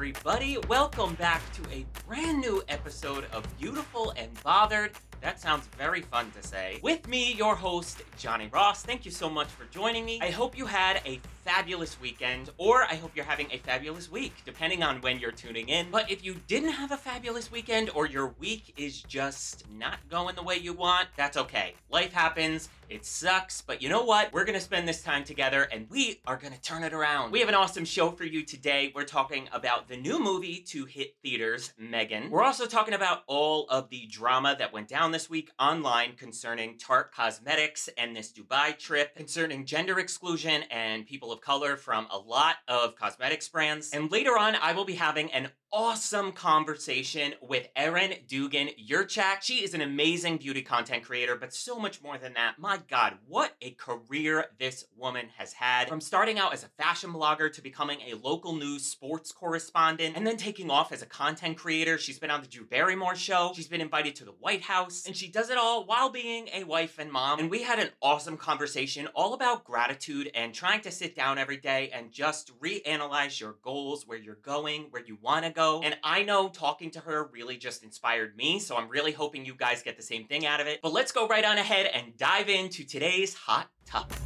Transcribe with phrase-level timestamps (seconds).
[0.00, 0.56] everybody.
[0.66, 4.92] Welcome back to a brand new episode of Beautiful and Bothered.
[5.20, 6.80] That sounds very fun to say.
[6.82, 8.82] With me, your host, Johnny Ross.
[8.82, 10.18] Thank you so much for joining me.
[10.22, 14.32] I hope you had a fabulous weekend, or I hope you're having a fabulous week,
[14.44, 15.90] depending on when you're tuning in.
[15.90, 20.36] But if you didn't have a fabulous weekend, or your week is just not going
[20.36, 21.74] the way you want, that's okay.
[21.90, 22.68] Life happens.
[22.88, 24.32] It sucks, but you know what?
[24.32, 27.30] We're gonna spend this time together and we are gonna turn it around.
[27.30, 28.90] We have an awesome show for you today.
[28.92, 32.30] We're talking about the new movie to hit theaters, M3GAN.
[32.30, 36.76] We're also talking about all of the drama that went down this week online concerning
[36.76, 42.18] Tarte Cosmetics and this Dubai trip, concerning gender exclusion and people of color from a
[42.18, 43.90] lot of cosmetics brands.
[43.92, 49.42] And later on, I will be having an awesome conversation with Erin Dugan Jurchak.
[49.42, 52.58] She is an amazing beauty content creator, but so much more than that.
[52.58, 55.88] My God, what a career this woman has had.
[55.88, 60.26] From starting out as a fashion blogger to becoming a local news sports correspondent and
[60.26, 61.98] then taking off as a content creator.
[61.98, 63.52] She's been on the Drew Barrymore show.
[63.54, 66.64] She's been invited to the White House and she does it all while being a
[66.64, 67.38] wife and mom.
[67.38, 71.58] And we had an awesome conversation all about gratitude and trying to sit down every
[71.58, 75.80] day and just reanalyze your goals, where you're going, where you want to go go.
[75.84, 79.54] And I know talking to her really just inspired me, so I'm really hoping you
[79.54, 80.80] guys get the same thing out of it.
[80.82, 84.20] But let's go right on ahead and dive into today's hot topics.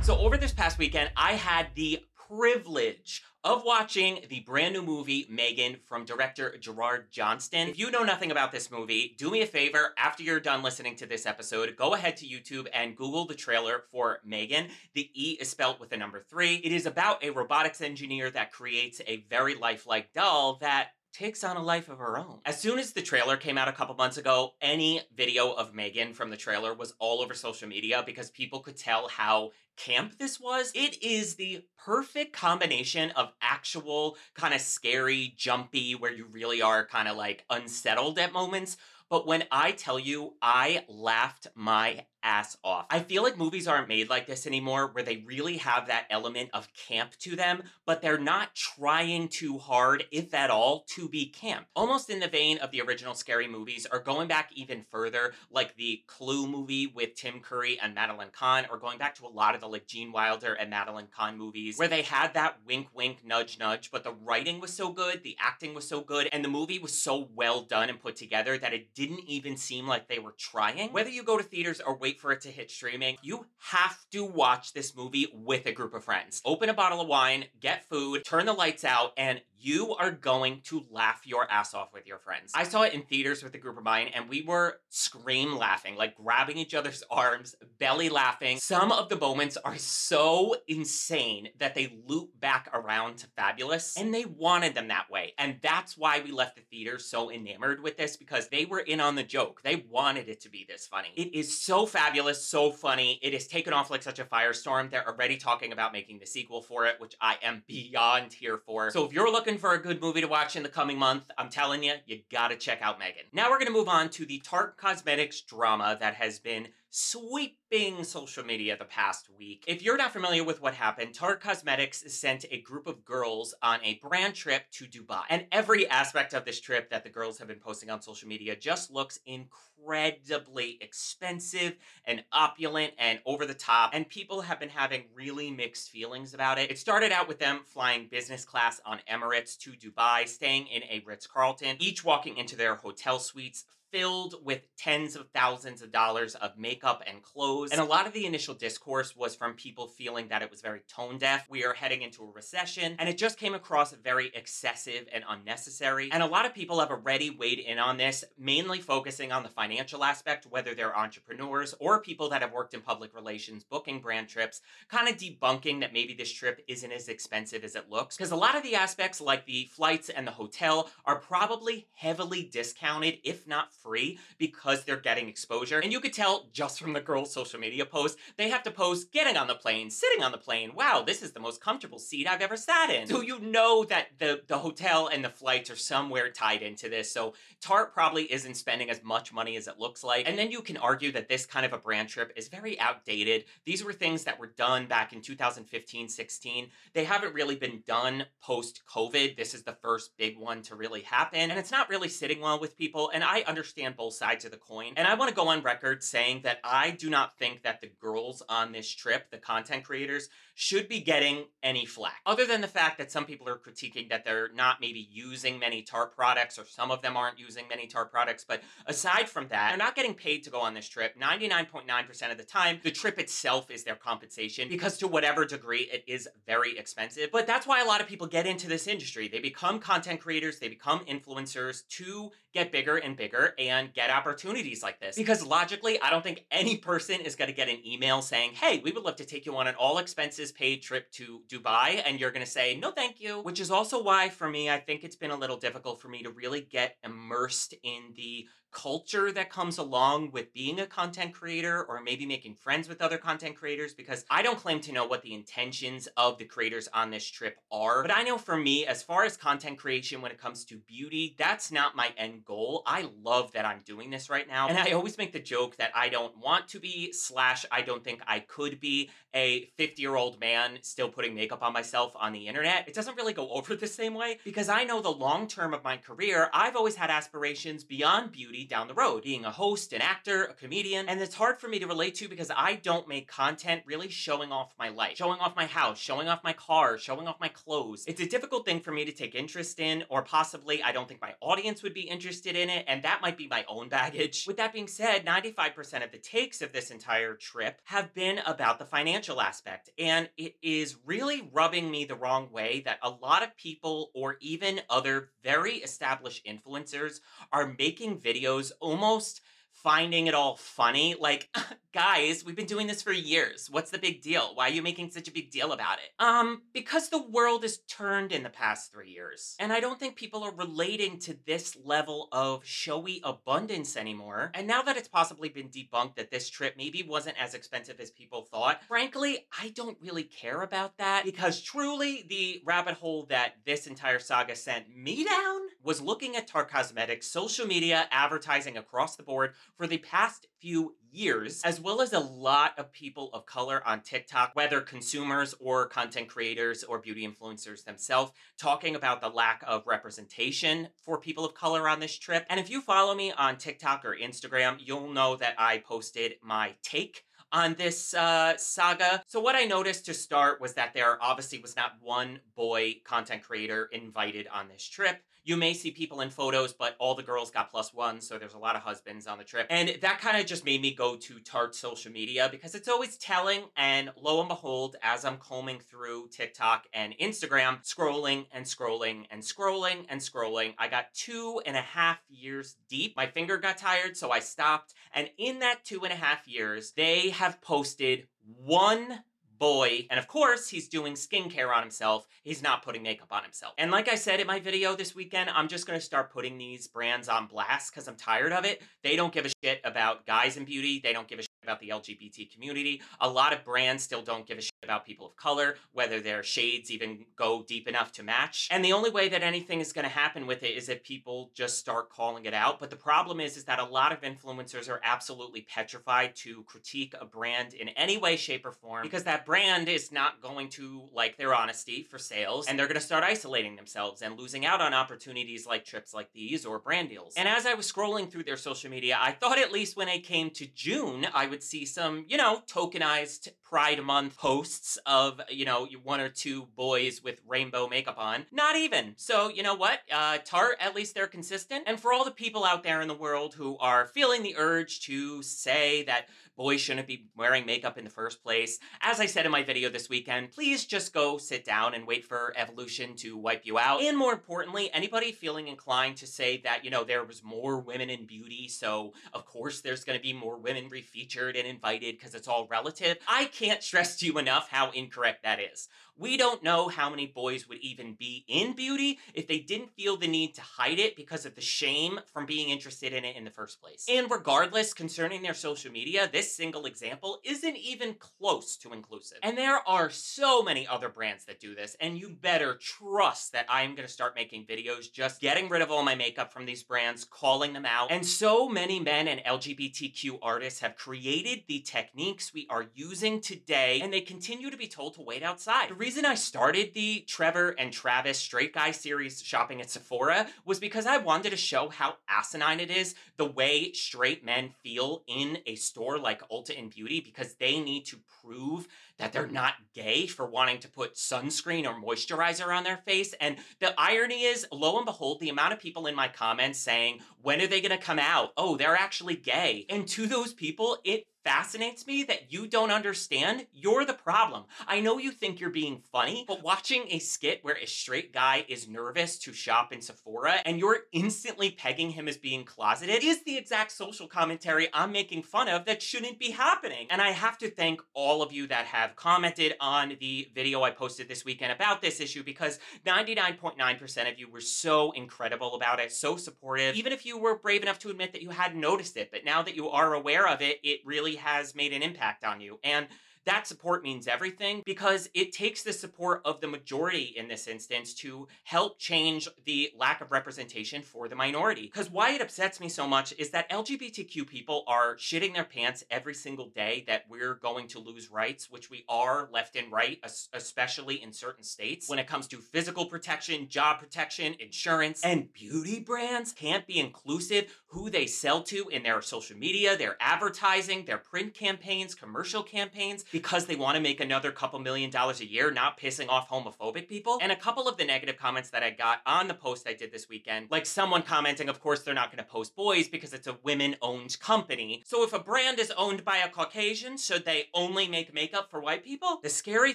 [0.00, 5.24] So, over this past weekend, I had the privilege of watching the brand new movie
[5.24, 7.68] M3GAN from director Gerard Johnstone.
[7.68, 10.94] If you know nothing about this movie, do me a favor after you're done listening
[10.96, 14.68] to this episode, go ahead to YouTube and Google the trailer for M3GAN.
[14.94, 16.56] The E is spelled with the number three.
[16.56, 21.56] It is about a robotics engineer that creates a very lifelike doll that takes on
[21.56, 22.40] a life of her own.
[22.44, 26.14] As soon as the trailer came out a couple months ago, any video of M3GAN
[26.14, 30.40] from the trailer was all over social media because people could tell how camp this
[30.40, 30.72] was.
[30.74, 36.86] It is the perfect combination of actual kind of scary, jumpy, where you really are
[36.86, 38.76] kind of like unsettled at moments.
[39.08, 42.86] But when I tell you, I laughed my ass off.
[42.90, 46.50] I feel like movies aren't made like this anymore, where they really have that element
[46.52, 51.26] of camp to them, but they're not trying too hard, if at all, to be
[51.26, 51.66] camp.
[51.74, 55.76] Almost in the vein of the original scary movies, or going back even further, like
[55.76, 59.54] the Clue movie with Tim Curry and Madeline Kahn, or going back to a lot
[59.54, 63.24] of the like Gene Wilder and Madeline Kahn movies, where they had that wink wink
[63.24, 66.48] nudge nudge, but the writing was so good, the acting was so good, and the
[66.48, 70.18] movie was so well done and put together that it didn't even seem like they
[70.18, 70.92] were trying.
[70.92, 73.96] Whether you go to theaters or wait wait for it to hit streaming, you have
[74.10, 76.42] to watch this movie with a group of friends.
[76.44, 80.60] Open a bottle of wine, get food, turn the lights out, and you are going
[80.64, 82.52] to laugh your ass off with your friends.
[82.54, 85.96] I saw it in theaters with a group of mine, and we were scream laughing,
[85.96, 88.58] like grabbing each other's arms, belly laughing.
[88.58, 94.12] Some of the moments are so insane that they loop back around to fabulous, and
[94.12, 95.34] they wanted them that way.
[95.38, 99.00] And that's why we left the theater so enamored with this because they were in
[99.00, 99.62] on the joke.
[99.62, 101.12] They wanted it to be this funny.
[101.16, 103.20] It is so fabulous, so funny.
[103.22, 104.90] It is taken off like such a firestorm.
[104.90, 108.90] They're already talking about making the sequel for it, which I am beyond here for.
[108.90, 111.48] So if you're looking for a good movie to watch in the coming month, I'm
[111.48, 113.32] telling you, you gotta check out M3GAN.
[113.32, 118.44] Now we're gonna move on to the Tarte Cosmetics drama that has been sweeping social
[118.44, 119.64] media the past week.
[119.66, 123.80] If you're not familiar with what happened, Tarte Cosmetics sent a group of girls on
[123.82, 125.22] a brand trip to Dubai.
[125.30, 128.54] And every aspect of this trip that the girls have been posting on social media
[128.54, 133.92] just looks incredibly expensive and opulent and over the top.
[133.94, 136.70] And people have been having really mixed feelings about it.
[136.70, 141.02] It started out with them flying business class on Emirates to Dubai, staying in a
[141.06, 146.34] Ritz Carlton, each walking into their hotel suites filled with tens of thousands of dollars
[146.36, 147.70] of makeup and clothes.
[147.70, 150.80] And a lot of the initial discourse was from people feeling that it was very
[150.88, 151.46] tone deaf.
[151.50, 156.10] We are heading into a recession, and it just came across very excessive and unnecessary.
[156.10, 159.48] And a lot of people have already weighed in on this, mainly focusing on the
[159.50, 164.28] financial aspect, whether they're entrepreneurs or people that have worked in public relations, booking brand
[164.28, 168.16] trips, kind of debunking that maybe this trip isn't as expensive as it looks.
[168.16, 172.42] Because a lot of the aspects, like the flights and the hotel, are probably heavily
[172.42, 175.78] discounted, if not free because they're getting exposure.
[175.78, 179.12] And you could tell just from the girls' social media posts, they have to post
[179.12, 180.72] getting on the plane, sitting on the plane.
[180.74, 183.06] Wow, this is the most comfortable seat I've ever sat in.
[183.06, 187.10] So you know that the, the hotel and the flights are somewhere tied into this.
[187.10, 190.28] So Tarte probably isn't spending as much money as it looks like.
[190.28, 193.44] And then you can argue that this kind of a brand trip is very outdated.
[193.64, 196.68] These were things that were done back in 2015, 16.
[196.94, 199.36] They haven't really been done post COVID.
[199.36, 201.50] This is the first big one to really happen.
[201.50, 203.10] And it's not really sitting well with people.
[203.12, 204.92] And I understand understand both sides of the coin.
[204.96, 207.90] And I want to go on record saying that I do not think that the
[208.00, 212.20] girls on this trip, the content creators, should be getting any flack.
[212.26, 215.82] Other than the fact that some people are critiquing that they're not maybe using many
[215.82, 218.44] Tarte products or some of them aren't using many Tarte products.
[218.46, 221.18] But aside from that, they're not getting paid to go on this trip.
[221.18, 226.04] 99.9% of the time, the trip itself is their compensation because to whatever degree it
[226.06, 227.30] is very expensive.
[227.32, 229.28] But that's why a lot of people get into this industry.
[229.28, 234.82] They become content creators, they become influencers to get bigger and bigger and get opportunities
[234.82, 235.16] like this.
[235.16, 238.80] Because logically, I don't think any person is going to get an email saying, hey,
[238.84, 242.02] we would love to take you on an all expenses paid trip to Dubai.
[242.04, 243.40] And you're going to say, no, thank you.
[243.42, 246.22] Which is also why, for me, I think it's been a little difficult for me
[246.24, 251.84] to really get immersed in the culture that comes along with being a content creator
[251.84, 255.22] or maybe making friends with other content creators because I don't claim to know what
[255.22, 258.02] the intentions of the creators on this trip are.
[258.02, 261.36] But I know for me, as far as content creation when it comes to beauty,
[261.38, 262.82] that's not my end goal.
[262.86, 264.68] I love that I'm doing this right now.
[264.68, 268.02] And I always make the joke that I don't want to be, slash, I don't
[268.02, 272.32] think I could be a 50 year old man still putting makeup on myself on
[272.32, 272.88] the internet.
[272.88, 275.84] It doesn't really go over the same way because I know the long term of
[275.84, 280.00] my career, I've always had aspirations beyond beauty down the road, being a host, an
[280.00, 283.28] actor, a comedian, and it's hard for me to relate to because I don't make
[283.28, 287.26] content really showing off my life, showing off my house, showing off my car, showing
[287.26, 288.04] off my clothes.
[288.06, 291.20] It's a difficult thing for me to take interest in, or possibly I don't think
[291.20, 294.44] my audience would be interested in it, and that might be my own baggage.
[294.46, 298.78] With that being said, 95% of the takes of this entire trip have been about
[298.78, 303.42] the financial aspect, and it is really rubbing me the wrong way that a lot
[303.42, 307.20] of people, or even other very established influencers,
[307.52, 309.40] are making videos almost
[309.82, 311.14] finding it all funny.
[311.18, 311.48] Like,
[311.92, 313.68] guys, we've been doing this for years.
[313.70, 314.52] What's the big deal?
[314.54, 316.24] Why are you making such a big deal about it?
[316.24, 319.56] Um, because the world has turned in the past three years.
[319.58, 324.50] And I don't think people are relating to this level of showy abundance anymore.
[324.54, 328.10] And now that it's possibly been debunked that this trip maybe wasn't as expensive as
[328.10, 333.56] people thought, frankly, I don't really care about that because truly the rabbit hole that
[333.66, 339.16] this entire saga sent me down was looking at Tarte Cosmetics social media advertising across
[339.16, 343.46] the board for the past few years, as well as a lot of people of
[343.46, 349.28] color on TikTok, whether consumers or content creators or beauty influencers themselves, talking about the
[349.28, 352.46] lack of representation for people of color on this trip.
[352.48, 356.74] And if you follow me on TikTok or Instagram, you'll know that I posted my
[356.82, 359.22] take on this uh, saga.
[359.26, 363.42] So what I noticed to start was that there obviously was not one boy content
[363.42, 365.22] creator invited on this trip.
[365.44, 368.54] You may see people in photos, but all the girls got plus one, so there's
[368.54, 369.66] a lot of husbands on the trip.
[369.70, 373.16] And that kind of just made me go to Tarte social media because it's always
[373.16, 373.64] telling.
[373.76, 379.42] And lo and behold, as I'm combing through TikTok and Instagram, scrolling and scrolling and
[379.42, 383.16] scrolling and scrolling, I got two and a half years deep.
[383.16, 384.94] My finger got tired, so I stopped.
[385.12, 388.28] And in that two and a half years, they have posted
[388.64, 389.22] one
[389.62, 390.04] boy.
[390.10, 392.26] And of course, he's doing skincare on himself.
[392.42, 393.74] He's not putting makeup on himself.
[393.78, 396.88] And like I said in my video this weekend, I'm just gonna start putting these
[396.88, 398.82] brands on blast because I'm tired of it.
[399.04, 401.00] They don't give a shit about guys in beauty.
[401.00, 403.00] They don't give a about the LGBT community.
[403.20, 406.42] A lot of brands still don't give a shit about people of color, whether their
[406.42, 408.68] shades even go deep enough to match.
[408.70, 411.50] And the only way that anything is going to happen with it is if people
[411.54, 412.80] just start calling it out.
[412.80, 417.14] But the problem is is that a lot of influencers are absolutely petrified to critique
[417.20, 421.08] a brand in any way shape or form because that brand is not going to
[421.12, 424.80] like their honesty for sales and they're going to start isolating themselves and losing out
[424.80, 427.34] on opportunities like trips like these or brand deals.
[427.36, 430.24] And as I was scrolling through their social media, I thought at least when it
[430.24, 435.64] came to June, I would see some, you know, tokenized Pride Month posts of, you
[435.64, 438.46] know, one or two boys with rainbow makeup on.
[438.50, 439.14] Not even.
[439.16, 440.00] So, you know what?
[440.10, 441.84] Uh, Tarte, at least they're consistent.
[441.86, 445.00] And for all the people out there in the world who are feeling the urge
[445.02, 448.78] to say that boys shouldn't be wearing makeup in the first place.
[449.00, 452.24] As I said in my video this weekend, please just go sit down and wait
[452.24, 454.02] for evolution to wipe you out.
[454.02, 458.10] And more importantly, anybody feeling inclined to say that, you know, there was more women
[458.10, 462.34] in beauty, so of course there's going to be more women refeatured and invited because
[462.34, 463.18] it's all relative.
[463.28, 465.88] I can't stress to you enough how incorrect that is.
[466.16, 470.16] We don't know how many boys would even be in beauty if they didn't feel
[470.16, 473.44] the need to hide it because of the shame from being interested in it in
[473.44, 474.06] the first place.
[474.08, 479.38] And regardless, concerning their social media, this single example isn't even close to inclusive.
[479.42, 483.66] And there are so many other brands that do this, and you better trust that
[483.68, 487.24] I'm gonna start making videos just getting rid of all my makeup from these brands,
[487.24, 488.10] calling them out.
[488.10, 494.00] And so many men and LGBTQ artists have created the techniques we are using today,
[494.02, 495.88] and they continue to be told to wait outside.
[495.88, 500.80] The reason I started the Trevor and Travis Straight Guy series shopping at Sephora was
[500.80, 505.58] because I wanted to show how asinine it is the way straight men feel in
[505.64, 510.26] a store like Ulta and Beauty because they need to prove that they're not gay
[510.26, 513.32] for wanting to put sunscreen or moisturizer on their face.
[513.40, 517.20] And the irony is, lo and behold, the amount of people in my comments saying,
[517.40, 518.50] when are they gonna come out?
[518.56, 519.86] Oh, they're actually gay.
[519.88, 524.64] And to those people, it fascinates me that you don't understand you're the problem.
[524.86, 528.64] I know you think you're being funny, but watching a skit where a straight guy
[528.68, 533.42] is nervous to shop in Sephora and you're instantly pegging him as being closeted is
[533.44, 537.06] the exact social commentary I'm making fun of that shouldn't be happening.
[537.10, 540.90] And I have to thank all of you that have commented on the video I
[540.90, 546.12] posted this weekend about this issue because 99.9% of you were so incredible about it,
[546.12, 546.96] so supportive.
[546.96, 549.62] Even if you were brave enough to admit that you hadn't noticed it, but now
[549.62, 552.78] that you are aware of it, it really has made an impact on you.
[552.84, 553.06] And
[553.44, 558.14] that support means everything because it takes the support of the majority in this instance
[558.14, 561.82] to help change the lack of representation for the minority.
[561.82, 566.04] Because why it upsets me so much is that LGBTQ people are shitting their pants
[566.10, 570.22] every single day that we're going to lose rights, which we are left and right,
[570.52, 572.08] especially in certain states.
[572.08, 577.74] When it comes to physical protection, job protection, insurance, and beauty brands can't be inclusive
[577.86, 583.24] who they sell to in their social media, their advertising, their print campaigns, commercial campaigns
[583.32, 587.08] because they want to make another couple million dollars a year, not pissing off homophobic
[587.08, 587.38] people.
[587.40, 590.12] And a couple of the negative comments that I got on the post I did
[590.12, 593.46] this weekend, like someone commenting, of course, they're not going to post boys because it's
[593.46, 595.02] a women owned company.
[595.06, 598.80] So if a brand is owned by a Caucasian, should they only make makeup for
[598.80, 599.40] white people?
[599.42, 599.94] The scary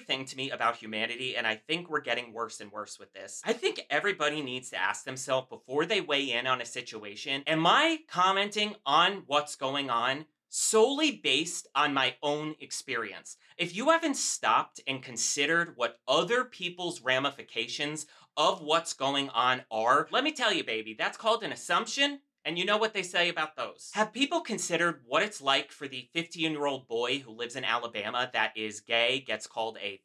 [0.00, 3.40] thing to me about humanity, and I think we're getting worse and worse with this,
[3.44, 7.66] I think everybody needs to ask themselves before they weigh in on a situation, am
[7.66, 13.36] I commenting on what's going on solely based on my own experience.
[13.56, 20.08] If you haven't stopped and considered what other people's ramifications of what's going on are,
[20.10, 22.20] let me tell you, baby, that's called an assumption.
[22.44, 23.90] And you know what they say about those.
[23.94, 27.64] Have people considered what it's like for the 15 year old boy who lives in
[27.64, 30.00] Alabama that is gay, gets called a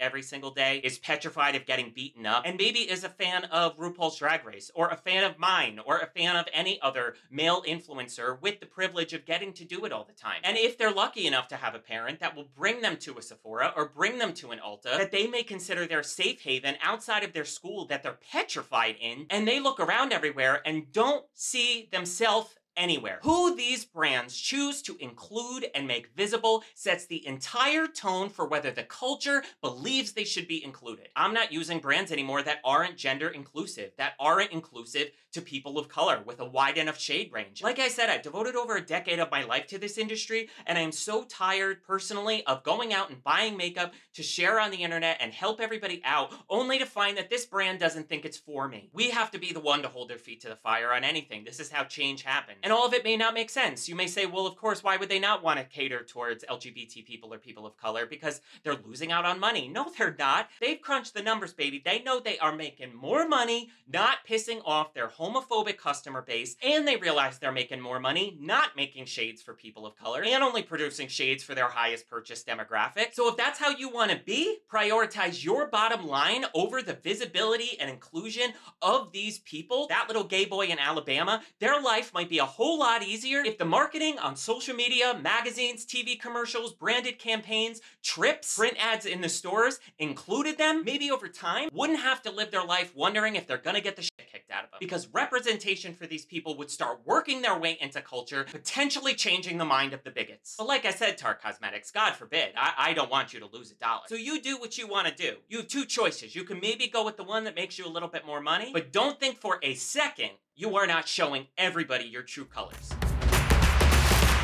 [0.00, 3.76] every single day, is petrified of getting beaten up, and maybe is a fan of
[3.76, 7.62] RuPaul's Drag Race, or a fan of mine, or a fan of any other male
[7.62, 10.40] influencer with the privilege of getting to do it all the time.
[10.44, 13.22] And if they're lucky enough to have a parent that will bring them to a
[13.22, 17.24] Sephora or bring them to an Ulta, that they may consider their safe haven outside
[17.24, 21.88] of their school that they're petrified in, and they look around everywhere and don't see
[21.92, 23.18] themselves anywhere.
[23.22, 28.70] Who these brands choose to include and make visible sets the entire tone for whether
[28.70, 31.08] the culture believes they should be included.
[31.16, 35.88] I'm not using brands anymore that aren't gender inclusive, that aren't inclusive to people of
[35.88, 37.62] color with a wide enough shade range.
[37.62, 40.78] Like I said, I've devoted over a decade of my life to this industry, and
[40.78, 44.82] I am so tired personally of going out and buying makeup to share on the
[44.82, 48.68] internet and help everybody out, only to find that this brand doesn't think it's for
[48.68, 48.88] me.
[48.92, 51.44] We have to be the one to hold their feet to the fire on anything.
[51.44, 52.58] This is how change happens.
[52.62, 53.88] And all of it may not make sense.
[53.88, 57.04] You may say, well, of course, why would they not want to cater towards LGBT
[57.04, 58.06] people or people of color?
[58.06, 59.68] Because they're losing out on money.
[59.68, 60.48] No, they're not.
[60.60, 61.82] They've crunched the numbers, baby.
[61.84, 66.86] They know they are making more money, not pissing off their homophobic customer base, and
[66.86, 70.62] they realize they're making more money, not making shades for people of color, and only
[70.62, 73.12] producing shades for their highest purchase demographic.
[73.12, 77.78] So if that's how you want to be, prioritize your bottom line over the visibility
[77.80, 79.86] and inclusion of these people.
[79.88, 83.58] That little gay boy in Alabama, their life might be a whole lot easier if
[83.58, 89.28] the marketing on social media, magazines, TV commercials, branded campaigns, trips, print ads in the
[89.28, 90.84] stores included them.
[90.84, 94.02] Maybe over time, wouldn't have to live their life wondering if they're gonna get the
[94.02, 94.78] shit kicked out of them.
[94.80, 99.64] Because representation for these people would start working their way into culture, potentially changing the
[99.64, 100.54] mind of the bigots.
[100.58, 103.70] But like I said, Tarte Cosmetics, God forbid, I, I don't want you to lose
[103.70, 104.02] a dollar.
[104.08, 105.36] So you do what you want to do.
[105.48, 106.34] You have two choices.
[106.34, 108.70] You can maybe go with the one that makes you a little bit more money,
[108.72, 112.90] but don't think for a second you are not showing everybody your true colors.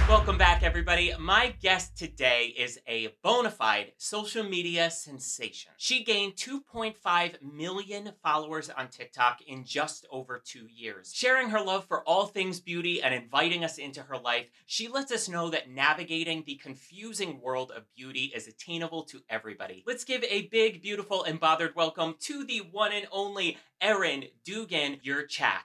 [0.06, 1.14] Welcome back, everybody.
[1.18, 5.72] My guest today is a bona fide social media sensation.
[5.78, 11.10] She gained 2.5 million followers on TikTok in just over two years.
[11.14, 15.10] Sharing her love for all things beauty and inviting us into her life, she lets
[15.10, 19.84] us know that navigating the confusing world of beauty is attainable to everybody.
[19.86, 25.00] Let's give a big, beautiful, and bothered welcome to the one and only Erin Dugan
[25.02, 25.62] Jurchak.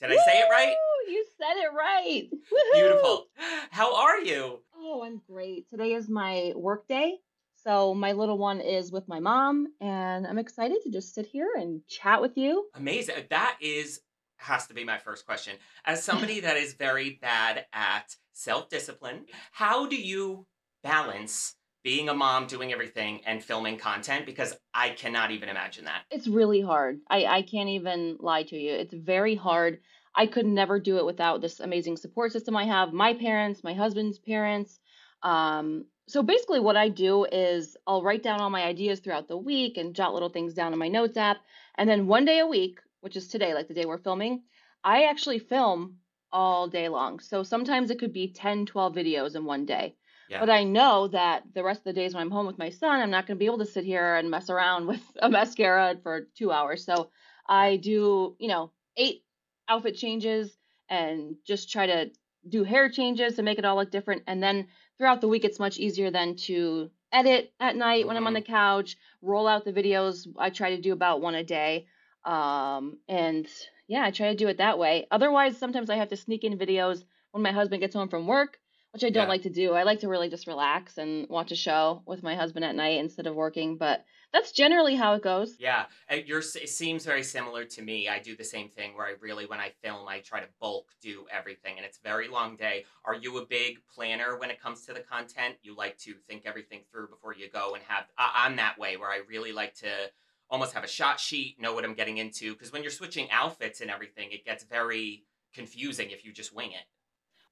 [0.00, 0.74] Did I say it right?
[1.08, 2.28] You said it right.
[2.32, 2.72] Woo-hoo!
[2.72, 3.26] Beautiful.
[3.70, 4.60] How are you?
[4.74, 5.68] Oh, I'm great.
[5.68, 7.18] Today is my work day.
[7.56, 11.50] So my little one is with my mom, and I'm excited to just sit here
[11.54, 12.68] and chat with you.
[12.74, 13.16] Amazing.
[13.28, 14.00] That is
[14.38, 15.56] has to be my first question.
[15.84, 20.46] As somebody that is very bad at self-discipline, how do you
[20.82, 24.26] balance being a mom, doing everything, and filming content?
[24.26, 26.02] Because I cannot even imagine that.
[26.10, 27.00] It's really hard.
[27.08, 28.72] I, I can't even lie to you.
[28.72, 29.80] It's very hard.
[30.14, 33.74] I could never do it without this amazing support system I have my parents, my
[33.74, 34.80] husband's parents.
[35.22, 39.38] Um, so basically, what I do is I'll write down all my ideas throughout the
[39.38, 41.38] week and jot little things down in my notes app.
[41.76, 44.42] And then one day a week, which is today, like the day we're filming,
[44.82, 45.98] I actually film
[46.32, 47.20] all day long.
[47.20, 49.94] So sometimes it could be 10, 12 videos in one day.
[50.30, 50.40] Yeah.
[50.40, 53.00] But I know that the rest of the days when I'm home with my son,
[53.00, 55.98] I'm not going to be able to sit here and mess around with a mascara
[56.02, 56.84] for two hours.
[56.84, 57.10] So
[57.48, 59.24] I do, you know, eight
[59.68, 60.56] outfit changes
[60.88, 62.10] and just try to
[62.48, 64.24] do hair changes to make it all look different.
[64.26, 64.68] And then
[64.98, 68.40] throughout the week, it's much easier than to edit at night when I'm on the
[68.40, 68.52] Mm-hmm.
[68.52, 70.28] couch, roll out the videos.
[70.38, 71.86] I try to do about one a day.
[72.24, 73.48] Um, and
[73.88, 75.06] yeah, I try to do it that way.
[75.10, 78.59] Otherwise, sometimes I have to sneak in videos when my husband gets home from work,
[78.92, 79.28] which I don't Yeah.
[79.28, 79.72] like to do.
[79.72, 82.98] I like to really just relax and watch a show with my husband at night
[82.98, 83.76] instead of working.
[83.76, 85.56] But that's generally how it goes.
[85.58, 85.86] Yeah,
[86.26, 88.08] yours it seems very similar to me.
[88.08, 90.88] I do the same thing where I really, when I film, I try to bulk
[91.00, 92.84] do everything, and it's a very long day.
[93.04, 95.56] Are you a big planner when it comes to the content?
[95.62, 98.06] You like to think everything through before you go and have.
[98.16, 100.12] I'm that way where I really like to
[100.48, 103.80] almost have a shot sheet, know what I'm getting into, because when you're switching outfits
[103.80, 106.84] and everything, it gets very confusing if you just wing it.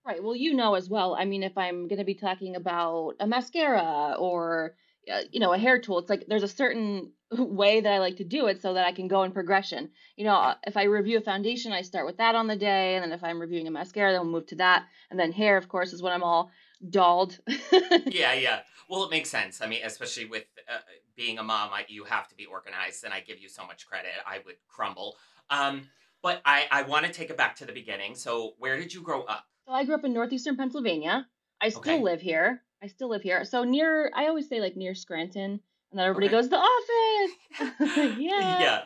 [0.06, 0.22] Right.
[0.22, 1.14] Well, you know as well.
[1.18, 4.74] I mean, if I'm going to be talking about a mascara or,
[5.12, 8.16] uh, you know, a hair tool, it's like there's a certain way that I like
[8.16, 9.90] to do it so that I can go in progression.
[10.16, 12.94] You know, uh, if I review a foundation, I start with that on the day.
[12.94, 14.86] And then if I'm reviewing a mascara, then we'll move to that.
[15.10, 16.50] And then hair, of course, is when I'm all
[16.88, 17.38] dolled.
[18.06, 18.60] Yeah, yeah.
[18.88, 19.60] Well, it makes sense.
[19.60, 20.78] I mean, especially with uh,
[21.14, 23.86] being a mom, I, you have to be organized, and I give you so much
[23.86, 24.12] credit.
[24.26, 25.16] I would crumble.
[25.50, 25.82] Um,
[26.22, 28.14] but I, I want to take it back to the beginning.
[28.14, 29.44] So, where did you grow up?
[29.68, 31.28] So I grew up in northeastern Pennsylvania.
[31.60, 32.02] I still Okay.
[32.02, 32.62] live here.
[32.82, 33.44] I still live here.
[33.44, 35.60] So near, I always say like near Scranton.
[35.90, 36.36] And then everybody Okay.
[36.36, 37.36] goes, the office.
[38.18, 38.58] yeah.
[38.58, 38.84] yeah.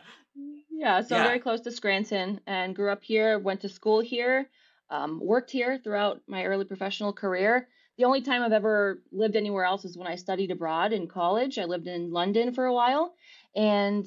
[0.69, 1.27] Yeah, so I'm Yeah.
[1.29, 4.49] very close to Scranton and grew up here, went to school here,
[4.89, 7.69] um, worked here throughout my early professional career.
[7.97, 11.59] The only time I've ever lived anywhere else is when I studied abroad in college.
[11.59, 13.15] I lived in London for a while
[13.55, 14.05] and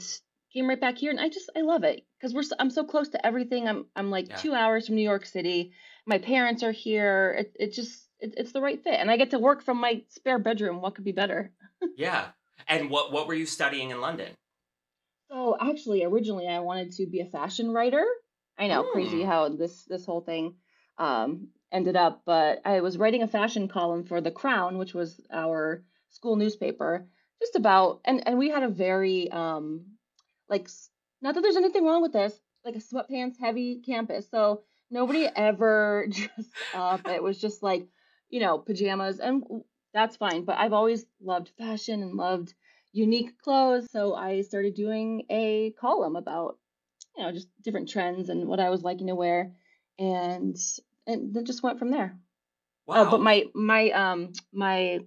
[0.53, 2.85] came right back here and I just I love it because we're so, I'm so
[2.85, 3.66] close to everything.
[3.66, 4.37] I'm I'm like Yeah.
[4.37, 5.72] 2 hours from New York City.
[6.07, 7.37] My parents are here.
[7.38, 10.03] It it just it, it's the right fit and I get to work from my
[10.09, 10.81] spare bedroom.
[10.81, 11.53] What could be better?
[11.97, 12.29] Yeah.
[12.69, 14.33] And what what were you studying in London?
[15.31, 18.05] So actually, originally I wanted to be a fashion writer.
[18.59, 19.29] I know, crazy Hmm.
[19.29, 20.55] how this this whole thing
[20.99, 25.21] um, ended up, but I was writing a fashion column for The Crown, which was
[25.31, 27.07] our school newspaper,
[27.40, 29.85] just about and and we had a very um
[30.49, 30.69] like
[31.21, 34.31] not that there's anything wrong with this, like a sweatpants heavy campus.
[34.31, 37.07] So nobody ever dressed up.
[37.09, 37.87] It was just like,
[38.29, 39.44] you know, pajamas and
[39.94, 42.55] that's fine, but I've always loved fashion and loved
[42.92, 43.87] unique clothes.
[43.90, 46.59] So I started doing a column about,
[47.16, 49.53] you know, just different trends and what I was liking to wear,
[49.99, 50.57] and
[51.07, 52.18] and then just went from there.
[52.88, 53.11] Oh, Wow.
[53.11, 55.01] but my my um my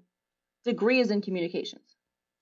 [0.66, 1.96] degree is in communications.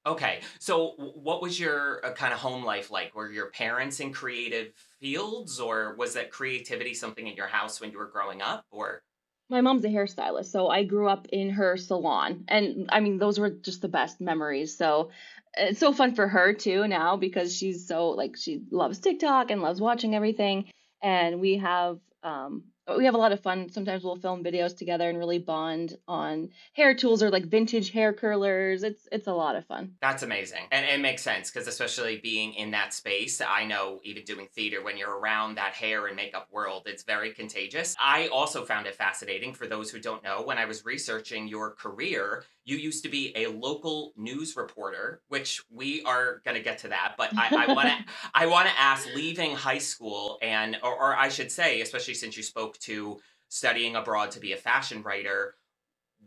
[0.06, 0.40] Okay.
[0.60, 3.14] So, what was your uh, kind of home life like?
[3.14, 7.92] Were your parents in creative fields, or was that creativity something in your house when
[7.92, 8.66] you were growing up?
[8.72, 9.02] Or
[9.50, 13.40] My mom's a hairstylist, so I grew up in her salon, and I mean those
[13.40, 14.78] were just the best memories.
[14.78, 15.12] So
[15.56, 19.62] it's so fun for her too now because she's so like she loves TikTok and
[19.62, 22.64] loves watching everything, and we have um
[22.96, 23.70] we have a lot of fun.
[23.70, 28.14] Sometimes we'll film videos together and really bond on hair tools or like vintage hair
[28.14, 28.84] curlers.
[28.84, 29.94] It's it's a lot of fun.
[30.02, 30.68] That's amazing.
[30.72, 34.84] And it makes sense because, especially being in that space, I know even doing theater,
[34.84, 37.96] when you're around that hair and makeup world, it's very contagious.
[38.00, 40.42] I also found it fascinating for those who don't know.
[40.44, 45.64] When I was researching your career, you used to be a local news reporter, which
[45.72, 47.14] we are going to get to that.
[47.18, 47.96] But I, want to.
[48.36, 52.36] I want to ask, leaving high school, and or, or I should say, especially since
[52.36, 55.56] you spoke to studying abroad to be a fashion writer,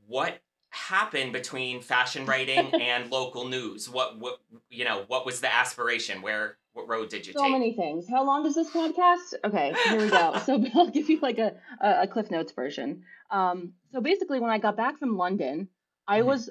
[0.07, 0.39] what
[0.71, 3.91] happened between fashion writing and local news?
[3.91, 4.39] What what
[4.71, 5.05] you know?
[5.09, 6.23] What was the aspiration?
[6.23, 7.49] Where what road did you So take?
[7.49, 8.09] So many things.
[8.09, 9.35] How long is this podcast?
[9.45, 10.39] Okay, here we go.
[10.47, 13.03] So I'll give you like a, a, a Cliff Notes version.
[13.31, 15.69] Um, so basically, when I got back from London,
[16.11, 16.27] I Mhm.
[16.27, 16.51] was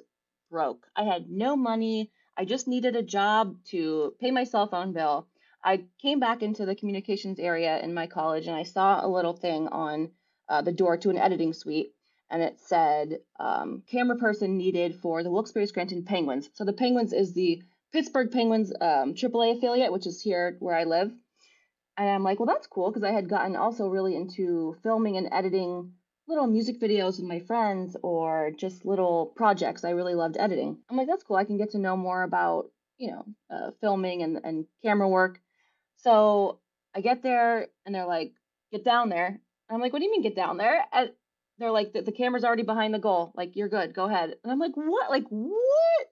[0.49, 0.87] broke.
[0.95, 2.11] I had no money.
[2.37, 5.27] I just needed a job to pay my cell phone bill.
[5.63, 9.33] I came back into the communications area in my college and I saw a little
[9.33, 10.11] thing on
[10.47, 11.93] uh, the door to an editing suite.
[12.31, 16.49] and it said um, camera person needed for the Wilkes-Barre Scranton Penguins.
[16.53, 20.83] So the Penguins is the Pittsburgh Penguins um, AAA affiliate, which is here where I
[20.83, 21.11] live.
[21.97, 25.27] And I'm like, well, that's cool because I had gotten also really into filming and
[25.31, 25.93] editing
[26.29, 29.83] little music videos with my friends or just little projects.
[29.83, 30.77] I really loved editing.
[30.89, 31.35] I'm like, that's cool.
[31.35, 35.41] I can get to know more about, you know, uh, filming and, and camera work.
[35.97, 36.59] So
[36.95, 38.33] I get there and they're like,
[38.71, 39.39] get down there.
[39.69, 40.85] I'm like, what do you mean get down there?
[40.93, 41.11] And
[41.57, 43.33] they're like, the, the camera's already behind the goal.
[43.35, 43.93] Like, you're good.
[43.93, 44.35] Go ahead.
[44.43, 45.09] And I'm like, what?
[45.09, 46.07] Like, what?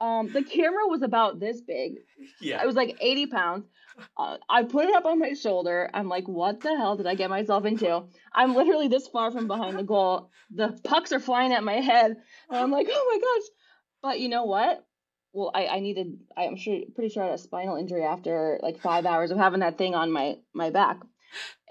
[0.00, 1.94] Um, the camera was about this big.
[2.40, 2.62] Yeah.
[2.62, 3.66] It was like 80 pounds.
[4.16, 5.90] Uh, I put it up on my shoulder.
[5.92, 8.04] I'm like, what the hell did I get myself into?
[8.34, 10.30] I'm literally this far from behind the goal.
[10.50, 12.16] The pucks are flying at my head.
[12.50, 13.48] And I'm like, oh my gosh.
[14.02, 14.84] But you know what?
[15.32, 18.80] Well, I, I needed, I'm sure, pretty sure I had a spinal injury after like
[18.80, 21.00] five hours of having that thing on my, my back.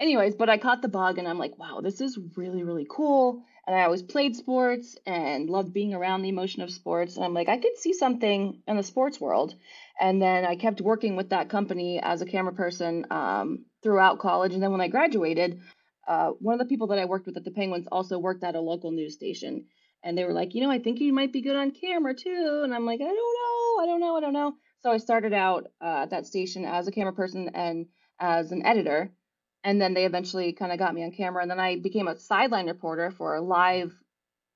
[0.00, 3.44] Anyways, but I caught the bug and I'm like, wow, this is really, really cool.
[3.66, 7.16] And I always played sports and loved being around the emotion of sports.
[7.16, 9.54] And I'm like, I could see something in the sports world.
[10.00, 14.52] And then I kept working with that company as a camera person um, throughout college.
[14.52, 15.60] And then when I graduated,
[16.08, 18.56] uh, one of the people that I worked with at the Penguins also worked at
[18.56, 19.66] a local news station.
[20.02, 22.62] And they were like, you know, I think you might be good on camera too.
[22.64, 24.54] And I'm like, I don't know, I don't know, I don't know.
[24.80, 27.86] So I started out uh, at that station as a camera person and
[28.18, 29.12] as an editor
[29.64, 32.18] and then they eventually kind of got me on camera and then i became a
[32.18, 33.92] sideline reporter for live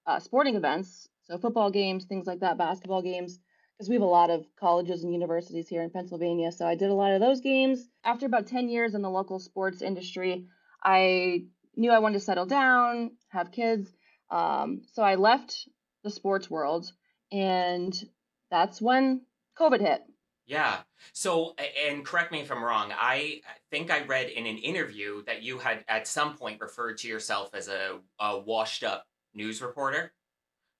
[0.07, 3.39] uh, sporting events so football games things like that basketball games
[3.77, 6.91] because we have a lot of colleges and universities here in pennsylvania so i did
[6.91, 7.89] a lot of those games.
[8.05, 10.47] After about 10 years in the local sports industry
[10.83, 11.45] i
[11.77, 13.91] knew i wanted to settle down have kids
[14.31, 15.69] um, so i left
[16.05, 16.91] the sports world
[17.33, 18.05] and
[18.51, 19.23] that's when
[19.59, 20.03] covid hit
[20.47, 20.79] yeah.
[21.13, 21.55] So,
[21.89, 25.59] and correct me if I'm wrong, I think I read in an interview that you
[25.59, 30.13] had at some point referred to yourself as a, a washed up news reporter.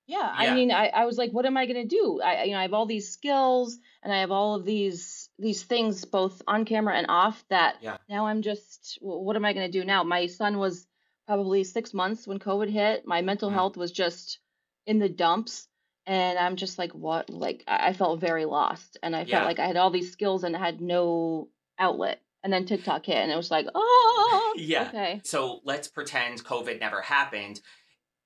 [0.07, 0.53] Yeah, yeah.
[0.53, 2.21] I mean, I, I was like, what am I going to do?
[2.23, 5.65] I, you know, I have all these skills and I have all of these these
[5.65, 7.99] things both on camera and off that yeah.
[8.09, 10.03] now I'm just, what am I going to do now?
[10.03, 10.87] My son was
[11.27, 13.07] probably six months when COVID hit.
[13.07, 13.55] My mental mm.
[13.55, 14.39] health was just
[14.87, 15.69] in the dumps
[16.07, 17.29] and I'm just like, what?
[17.31, 19.45] Like, I felt very lost, and I felt Yeah.
[19.45, 22.21] like I had all these skills and had no outlet.
[22.45, 24.89] And then TikTok hit, and it was like, oh, Yeah.
[24.89, 25.21] okay.
[25.25, 27.61] So let's pretend COVID never happened.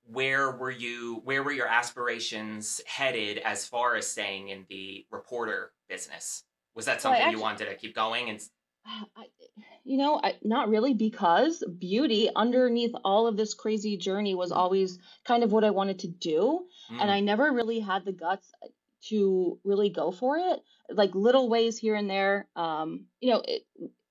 [0.05, 1.21] Where were you?
[1.23, 6.43] Where were your aspirations headed as far as staying in the reporter business?
[6.75, 8.29] Was that Well, I something you wanted to keep going?
[8.29, 8.39] And
[8.85, 9.25] I,
[9.83, 14.99] you know, I, not really, because beauty underneath all of this crazy journey was always
[15.25, 18.51] kind of what I wanted to do, and mm, I never really had the guts
[18.63, 18.67] uh,
[19.09, 20.61] to really go for it.
[20.89, 22.47] Like little ways here and there.
[22.55, 23.63] Um, you know, it,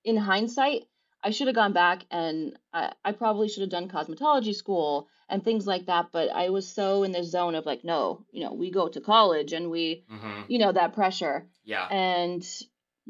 [0.03, 0.83] in hindsight,
[1.23, 5.43] I should have gone back and I, I probably should have done cosmetology school and
[5.43, 6.07] things like that.
[6.11, 8.99] But I was so in the zone of like, no, you know, we go to
[8.99, 11.47] college and we, hmm you know, that pressure.
[11.63, 12.43] yeah, And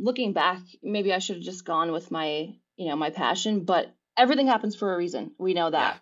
[0.02, 3.64] looking back, maybe I should have just gone with my, you know, my passion.
[3.64, 5.32] But everything happens for a reason.
[5.38, 5.96] We know that.
[5.96, 6.00] yeah.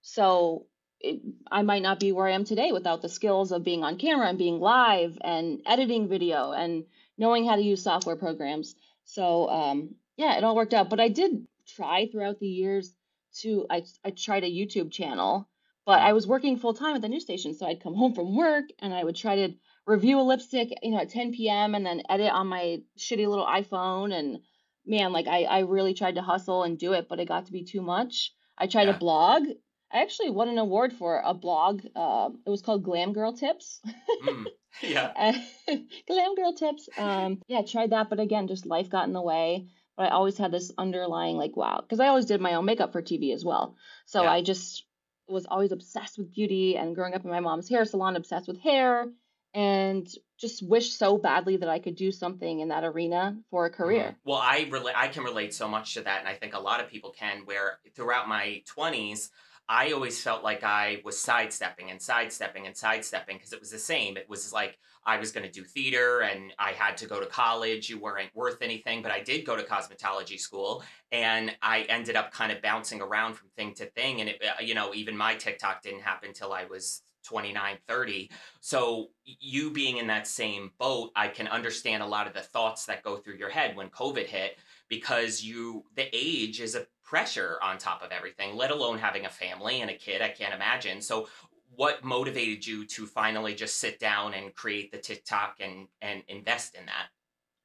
[0.00, 0.66] So
[1.00, 3.98] it, I might not be where I am today without the skills of being on
[3.98, 6.84] camera and being live and editing video and
[7.18, 8.74] knowing how to use software programs.
[9.04, 10.90] So um, yeah, it all worked out.
[10.90, 12.94] But I did try throughout the years
[13.40, 15.48] to I I tried a YouTube channel,
[15.86, 18.36] but I was working full time at the news station, so I'd come home from
[18.36, 19.54] work and I would try to
[19.86, 21.74] review a lipstick, you know, at 10 p.m.
[21.74, 24.40] and then edit on my shitty little iPhone and
[24.86, 27.52] man, like I I really tried to hustle and do it, but it got to
[27.52, 28.32] be too much.
[28.58, 29.44] I tried to yeah, blog.
[29.92, 31.82] I actually won an award for a blog.
[31.94, 33.80] Uh, it was called Glam Girl Tips.
[34.24, 34.46] mm,
[34.82, 35.12] yeah,
[36.08, 36.88] Glam Girl Tips.
[36.96, 39.68] Um, yeah, I tried that, but again, just life got in the way.
[39.96, 42.92] But I always had this underlying like, wow, because I always did my own makeup
[42.92, 43.76] for TV as well.
[44.06, 44.86] So yeah, I just
[45.28, 48.58] was always obsessed with beauty and growing up in my mom's hair salon, obsessed with
[48.60, 49.06] hair,
[49.54, 53.70] and just wish so badly that I could do something in that arena for a
[53.70, 54.16] hmm career.
[54.24, 54.94] Well, I relate.
[54.96, 57.44] I can relate so much to that, and I think a lot of people can.
[57.44, 59.30] Where throughout my twenties,
[59.68, 63.78] I always felt like I was sidestepping and sidestepping and sidestepping because it was the
[63.78, 64.16] same.
[64.16, 67.26] It was like I was going to do theater and I had to go to
[67.26, 67.88] college.
[67.88, 72.32] You weren't worth anything, but I did go to cosmetology school and I ended up
[72.32, 74.20] kind of bouncing around from thing to thing.
[74.20, 78.30] And it, uh, you know, even my TikTok didn't happen until I was 29, 30.
[78.60, 82.84] So you being in that same boat, I can understand a lot of the thoughts
[82.86, 87.58] that go through your head when COVID hit because you the age is a pressure
[87.62, 91.02] on top of everything let alone having a family and a kid i can't imagine
[91.02, 91.28] so
[91.76, 96.74] what motivated you to finally just sit down and create the tiktok and and invest
[96.74, 97.08] in that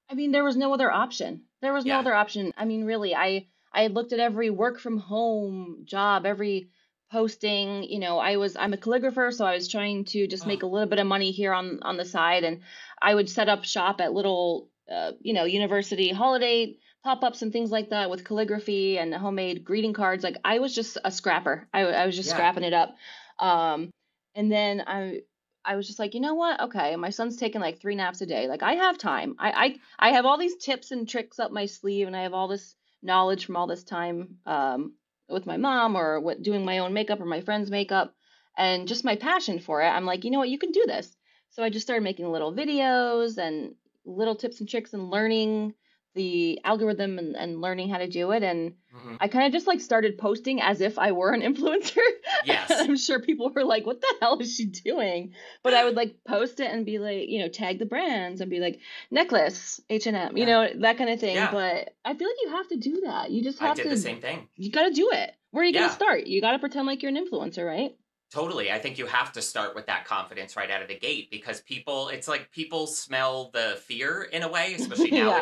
[0.09, 1.43] I mean, there was no other option.
[1.61, 2.53] There was no yeah other option.
[2.57, 6.69] I mean, really, I I looked at every work from home job, every
[7.09, 10.61] posting you know i was i'm a calligrapher so i was trying to just make
[10.61, 12.59] Oh, a little bit of money here on on the side and
[13.01, 16.75] i would set up shop at little uh, you know university holiday
[17.07, 20.97] pop-ups and things like that with calligraphy and homemade greeting cards like i was just
[21.05, 21.65] a scrapper.
[21.73, 22.97] I, I was just yeah, scrapping it up.
[23.39, 23.91] Um
[24.35, 25.21] and then i
[25.63, 26.59] i was just like you know what?
[26.63, 28.49] Okay my son's taking like three naps a day.
[28.49, 29.35] Like i have time.
[29.39, 32.33] I i, I have all these tips and tricks up my sleeve and i have
[32.33, 34.93] all this knowledge from all this time um
[35.29, 38.13] with my mom or what doing my own makeup or my friend's makeup
[38.57, 39.87] and just my passion for it.
[39.87, 40.49] I'm like you know what?
[40.49, 41.15] You can do this.
[41.51, 45.73] So i just started making little videos and little tips and tricks and learning
[46.17, 49.67] the algorithm and, and learning how to do it and hmm i kind of just
[49.67, 52.03] like started posting as if i were an influencer
[52.43, 55.95] yes, i'm sure people were like what the hell is she doing but i would
[55.95, 59.79] like post it and be like you know tag the brands and be like necklace
[59.89, 61.51] h&m you know that kind of thing yeah.
[61.51, 63.89] but i feel like you have to do that you just I have to do
[63.89, 64.47] the same thing.
[64.55, 65.33] you got to do it.
[65.51, 66.27] Where are you going to start?
[66.27, 67.95] You got to pretend like you're an influencer, right?
[68.29, 68.71] totally.
[68.71, 71.61] I think you have to start with that confidence right out of the gate because
[71.61, 75.41] people, it's like people smell the fear in a way, especially yeah.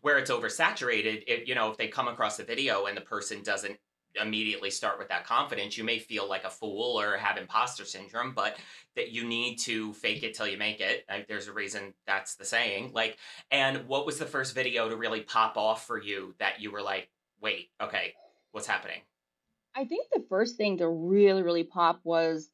[0.00, 1.24] Where it's oversaturated.
[1.26, 3.76] It, you know, if they come across a video and the person doesn't
[4.20, 8.32] immediately start with that confidence, you may feel like a fool or have imposter syndrome,
[8.34, 8.56] but
[8.96, 11.04] that you need to fake it till you make it.
[11.28, 12.90] There's a reason that's the saying.
[12.92, 13.18] Like,
[13.50, 16.82] and what was the first video to really pop off for you that you were
[16.82, 17.08] like,
[17.40, 18.14] wait, okay,
[18.50, 19.00] what's happening?
[19.76, 22.50] I think the first thing to really, really pop was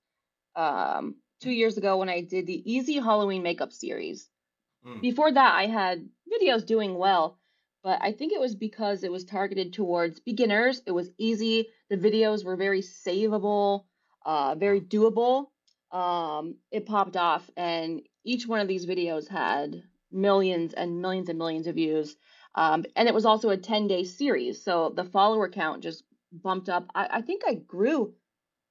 [0.54, 4.28] um, two years ago when I did the Easy Halloween Makeup series.
[4.87, 7.38] Mm, Before that, I had videos doing well,
[7.83, 10.83] but I think it was because it was targeted towards beginners.
[10.87, 11.68] It was easy.
[11.90, 13.85] The videos were very savable,
[14.25, 15.49] uh, very doable.
[15.92, 21.38] Um, it popped off, and each one of these videos had millions and millions and
[21.38, 22.16] millions of views.
[22.55, 26.68] Um, and it was also a 10 day series, so the follower count just bumped
[26.68, 26.90] up.
[26.94, 28.14] I, I think I grew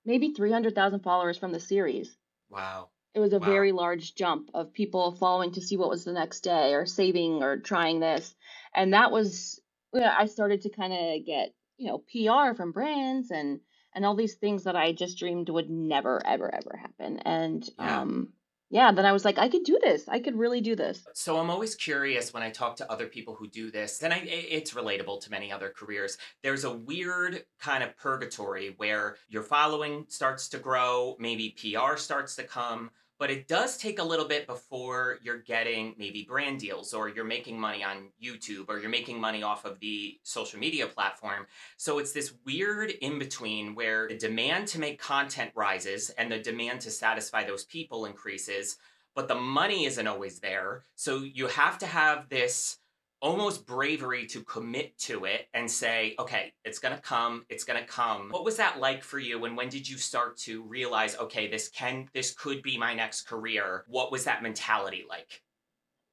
[0.06, 2.18] maybe 300,000 followers from the series
[2.50, 2.90] wow.
[3.16, 3.46] It was a Wow.
[3.46, 7.42] very large jump of people following to see what was the next day or saving
[7.44, 8.36] or trying this
[8.76, 9.62] and that was
[9.94, 13.62] yeah, i started to kind of get you know pr from brands and
[13.94, 18.02] and all these things that i just dreamed would never ever ever happen and Yeah.
[18.02, 18.34] um
[18.70, 21.38] yeah then i was like i could do this i could really do this So
[21.38, 24.74] I'm always curious when I talk to other people who do this, and i- it's
[24.74, 26.18] relatable to many other careers.
[26.44, 32.36] There's a weird kind of purgatory where your following starts to grow, maybe PR starts
[32.38, 36.94] to come, but it does take a little bit before you're getting maybe brand deals
[36.94, 40.88] or you're making money on YouTube or you're making money off of the social media
[40.88, 41.46] platform.
[41.78, 46.40] So it's this weird in between where the demand to make content rises and the
[46.40, 48.78] demand to satisfy those people increases
[49.16, 50.84] but the money isn't always there.
[50.96, 52.78] So you have to have this
[53.26, 58.30] almost bravery to commit to it and say, okay, it's to come, it's to come.
[58.30, 61.68] What was that like for you and when did you start to realize, okay, this
[61.70, 63.84] can this could be my next career?
[63.88, 65.42] What was that mentality like?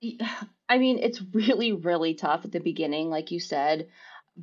[0.68, 3.88] I mean it's really really tough at the beginning like you said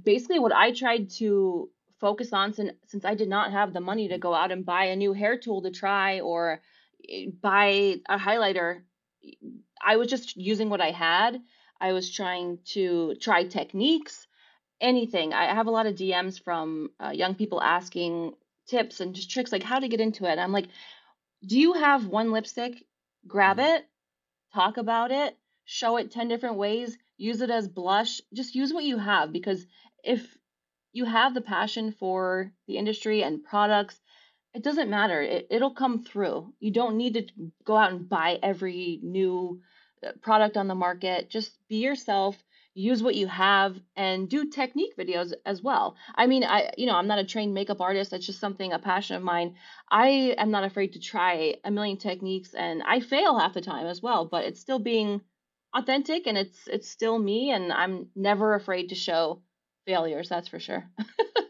[0.03, 4.08] basically what i tried to focus on since since i did not have the money
[4.10, 6.62] to go out and buy a new hair tool to try or
[7.10, 8.82] eh, buy a highlighter
[9.84, 11.41] i was just using what i had
[11.82, 14.28] i was trying to try techniques
[14.82, 18.34] anything i have a lot of dms from uh, young people asking
[18.68, 20.68] tips and just tricks like how to get into it i'm like
[21.46, 22.84] do you have one lipstick
[23.28, 23.76] grab Mhm.
[23.78, 23.86] it
[24.54, 28.84] talk about it, show it 10 different ways, use it as blush, just use what
[28.84, 29.65] you have because
[30.04, 30.38] if
[30.94, 34.00] you have the passion for the industry and products,
[34.54, 35.22] it doesn't matter.
[35.22, 36.54] It, it'll come through.
[36.60, 37.28] You don't need to
[37.65, 39.62] go out and buy every new
[40.21, 41.29] product on the market.
[41.29, 42.38] Just be yourself,
[42.73, 45.95] use what you have and do technique videos as well.
[46.15, 48.12] I mean, I you know, I'm not a trained makeup artist.
[48.12, 49.55] That's just something a passion of mine.
[49.89, 53.85] I am not afraid to try a million techniques and I fail half the time
[53.88, 55.21] as well, but it's still being
[55.75, 59.41] authentic and it's it's still me and I'm never afraid to show
[59.85, 60.89] failures, that's for sure.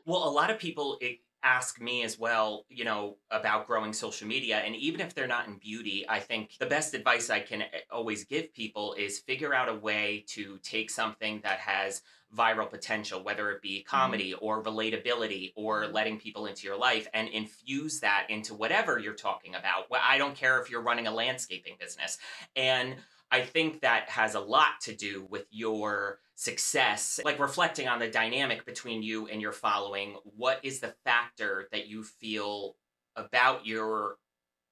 [0.06, 4.28] Well, a lot of people eh, ask me as well, you know, about growing social
[4.28, 4.58] media.
[4.58, 7.82] And even if they're not in beauty, I think the best advice I can eh,
[7.92, 12.02] always give people is figure out a way to take something that has
[12.36, 16.78] viral potential, whether it be hmm comedy or relatability or hmm letting people into your
[16.78, 19.90] life and infuse that into whatever you're talking about.
[19.90, 22.18] Well, I don't care if you're running a landscaping business.
[22.56, 22.98] And
[23.32, 28.08] I think that has a lot to do with your success, like reflecting on the
[28.08, 30.16] dynamic between you and your following.
[30.24, 32.78] What is the factor that you feel
[33.18, 34.16] about your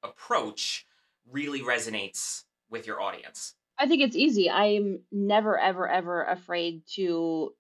[0.02, 0.86] approach
[1.30, 3.54] really resonates with your audience?
[3.78, 4.50] I think it's easy.
[4.50, 7.54] I'm never ever ever afraid to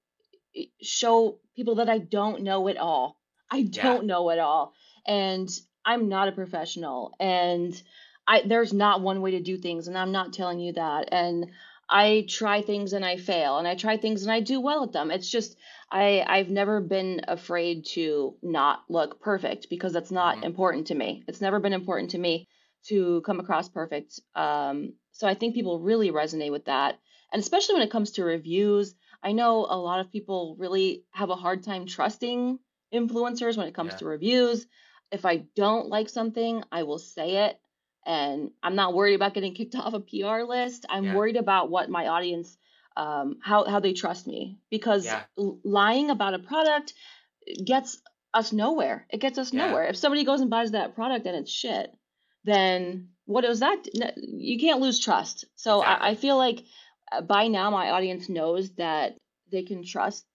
[0.56, 3.20] eh, show people that I don't know it all.
[3.52, 4.74] I don't know it all.
[5.06, 5.50] and
[5.86, 7.74] I'm not a professional and
[8.26, 11.48] I there's not one way to do things and I'm not telling you that and
[11.89, 14.91] I try things and I fail and I try things and I do well at
[14.91, 15.12] them.
[15.12, 15.58] It's just
[15.91, 20.95] I I've never been afraid to not look perfect because that's not hmm important to
[20.95, 21.23] me.
[21.28, 22.47] It's never been important to me
[22.88, 24.19] to come across perfect.
[24.36, 27.00] Um, so I think people really resonate with that.
[27.32, 31.30] And especially when it comes to reviews, I know a lot of people really have
[31.30, 32.60] a hard time trusting
[32.93, 34.00] influencers when it comes Yeah.
[34.00, 34.67] to reviews.
[35.12, 37.60] If I don't like something, I will say it.
[38.08, 40.86] And I'm not worried about getting kicked off a PR list.
[40.89, 41.13] I'm Yeah.
[41.15, 42.58] worried about what my audience,
[42.96, 44.58] um, how, how they trust me.
[44.72, 45.24] Because Yeah.
[45.63, 46.93] lying about a product
[47.63, 48.02] gets
[48.34, 49.06] us nowhere.
[49.10, 49.67] It gets us Yeah.
[49.67, 49.84] nowhere.
[49.88, 51.93] If somebody goes and buys that product and it's shit,
[52.46, 53.86] then what is that?
[54.15, 55.46] You can't lose trust.
[55.56, 56.63] So I, I feel like
[57.12, 59.17] uh, by now my audience knows that
[59.52, 60.26] they can trust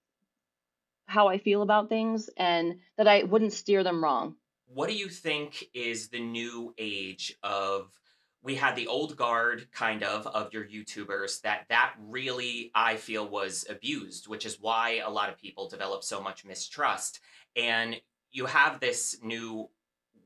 [1.05, 4.35] how I feel about things and that I wouldn't steer them wrong.
[4.73, 7.91] What do you think is the new age of
[8.41, 13.27] we had the old guard kind of of your YouTubers that that really I feel
[13.27, 17.19] was abused, which is why a lot of people develop so much mistrust.
[17.55, 19.69] And you have this new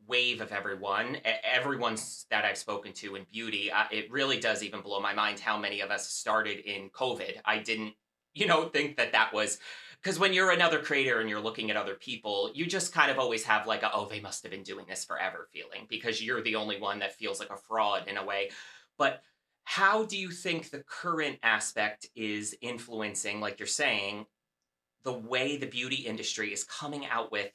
[0.07, 3.69] wave of everyone, e- everyone's that I've spoken to in beauty.
[3.69, 7.33] Uh, it really does even blow my mind how many of us started in COVID.
[7.43, 7.93] I didn't,
[8.37, 9.59] you know, think that that was
[10.01, 13.17] because when you're another creator and you're looking at other people, you just kind of
[13.17, 16.41] always have like a, oh, they must have been doing this forever feeling because you're
[16.41, 18.51] the only one that feels like a fraud in a way.
[18.97, 19.21] But
[19.63, 24.27] how do you think the current aspect is influencing, like you're saying,
[25.03, 27.51] the way the beauty industry is coming out with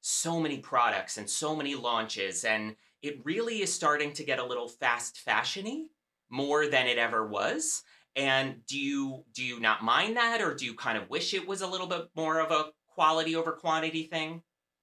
[0.00, 4.44] so many products and so many launches and it really is starting to get a
[4.44, 5.86] little fast fashiony
[6.30, 7.82] more than it ever was
[8.16, 11.46] and do you do you not mind that or do you kind of wish it
[11.46, 14.42] was a little bit more of a quality over quantity thing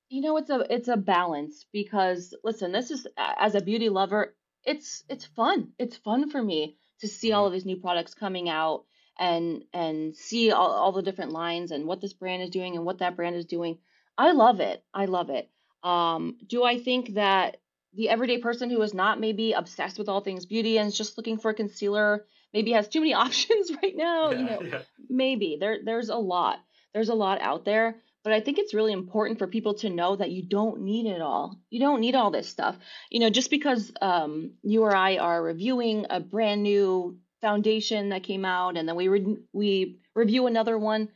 [0.09, 4.35] You know, it's a it's a balance because listen, this is as a beauty lover,
[4.63, 5.73] it's it's fun.
[5.79, 8.85] It's fun for me to see all hmm of these new products coming out
[9.19, 12.85] and and see all, all the different lines and what this brand is doing and
[12.85, 13.79] what that brand is doing.
[14.17, 14.83] I love it.
[14.93, 15.49] I love it.
[15.83, 17.57] Um, do I think that
[17.93, 21.17] the everyday person who is not maybe obsessed with all things beauty and is just
[21.17, 24.31] looking for a concealer maybe has too many options right now?
[24.31, 24.81] You know, yeah.
[25.09, 26.59] Maybe there there's a lot
[26.93, 30.15] there's a lot out there but i think it's really important for people to know
[30.15, 31.59] that you don't need it all.
[31.69, 32.77] You don't need all this stuff.
[33.09, 38.23] You know just because um, you or i are reviewing a brand new foundation that
[38.23, 41.09] came out and then we re- we review another one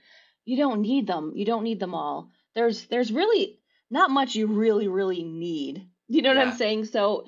[0.48, 1.34] you don't need them.
[1.36, 2.32] You don't need them all.
[2.56, 3.60] There's there's really
[3.92, 5.88] not much you really really need.
[6.08, 6.86] You know what i'm saying?
[6.86, 7.26] So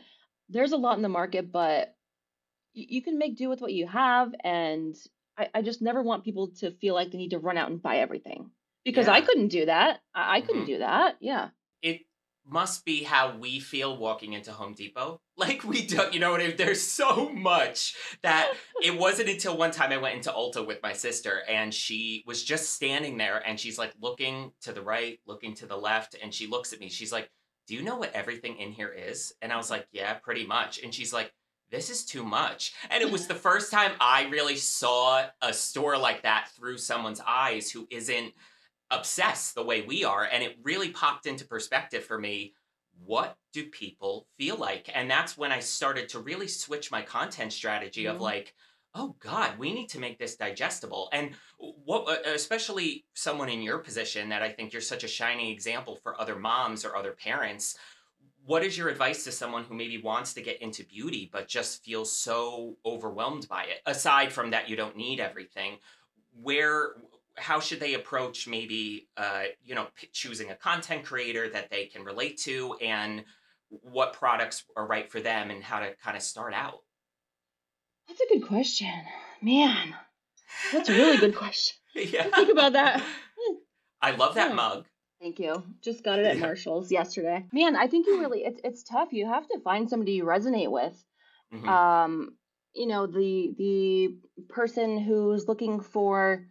[0.48, 1.94] there's a lot in the market but
[2.74, 4.96] you can make do with what you have and
[5.38, 7.82] I, I just never want people to feel like they need to run out and
[7.82, 8.52] buy everything
[8.86, 10.02] because I couldn't do that.
[10.14, 11.18] I, I couldn't hmm do that.
[11.20, 11.50] Yeah.
[11.82, 12.02] it
[12.46, 15.22] must be how we feel walking into Home Depot.
[15.40, 16.42] Like we don't, you know what?
[16.42, 16.58] I mean?
[16.58, 18.52] There's so much that
[18.82, 22.44] it wasn't until one time I went into Ulta with my sister and she was
[22.44, 26.34] just standing there and she's like looking to the right, looking to the left, and
[26.34, 26.90] she looks at me.
[26.90, 27.30] She's like,
[27.68, 30.80] "Do you know what everything in here is?" And I was like, "Yeah, pretty much."
[30.84, 31.32] And she's like,
[31.70, 35.98] "This is too much." And it was the first time I really saw a store
[35.98, 38.34] like that through someone's eyes who isn't
[38.92, 42.54] obsessed the way we are and it really popped into perspective for me
[43.06, 47.54] what do people feel like and that's when i started to really switch my content
[47.54, 48.22] strategy of Mhm.
[48.22, 48.56] like
[48.96, 53.78] oh god we need to make this digestible and what uh, especially someone in your
[53.78, 57.78] position that i think you're such a shining example for other moms or other parents
[58.46, 61.84] what is your advice to someone who maybe wants to get into beauty but just
[61.84, 65.78] feels so overwhelmed by it aside from that you don't need everything
[66.42, 66.92] where
[67.38, 71.86] how should they approach maybe uh, you know p- choosing a content creator that they
[71.86, 73.24] can relate to and
[73.70, 76.80] what products are right for them and how to kind of start out
[78.08, 78.90] That's a good question.
[79.42, 79.94] Man,
[80.72, 81.78] that's a really good question.
[81.96, 83.02] yeah think about that.
[83.38, 83.56] Hmm,
[84.02, 84.56] i love that Yeah.
[84.56, 84.86] mug
[85.22, 85.64] Thank you.
[85.82, 87.46] Just got it at yeah Marshall's yesterday.
[87.52, 89.12] Man, I think you really it's it's tough.
[89.12, 91.04] You have to find somebody you resonate with.
[91.52, 92.36] hmm Um,
[92.74, 96.46] you know, the the person who's looking for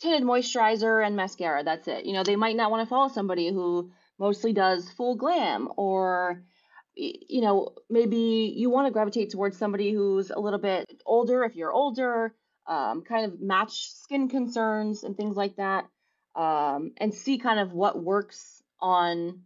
[0.00, 2.04] tinted moisturizer and mascara, that's it.
[2.04, 6.42] You know, they might not want to follow somebody who mostly does full glam or
[6.96, 11.56] you know, maybe you want to gravitate towards somebody who's a little bit older if
[11.56, 12.34] you're older,
[12.68, 15.86] um, kind of match skin concerns and things like that,
[16.34, 19.44] um, and see kind of what works on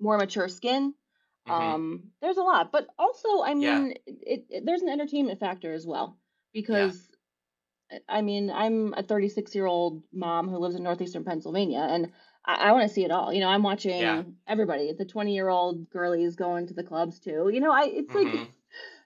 [0.00, 0.94] more mature skin.
[1.46, 5.40] hmm Um, there's a lot, but also, I yeah mean, it, it there's an entertainment
[5.40, 6.18] factor as well
[6.52, 7.10] because
[7.90, 12.12] I I mean, I'm a 36 year old mom who lives in northeastern Pennsylvania, and
[12.44, 13.32] I, I want to see it all.
[13.32, 14.24] You know, I'm watching Yeah.
[14.46, 14.92] everybody.
[14.92, 17.50] The 20 year old girlies going to the clubs too.
[17.52, 18.52] You know, I it's like Mhm.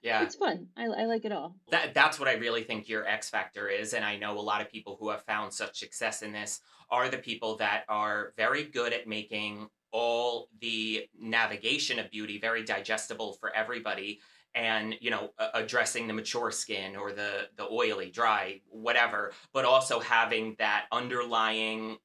[0.03, 0.21] Yeah.
[0.23, 0.67] it's fun.
[0.77, 1.55] I I like it all.
[1.71, 4.61] that that's what I really think your X factor is, and I know a lot
[4.61, 8.65] of people who have found such success in this are the people that are very
[8.65, 14.19] good at making all the navigation of beauty very digestible for everybody
[14.55, 19.99] and you know addressing the mature skin or the the oily dry whatever but also
[19.99, 21.97] having that underlying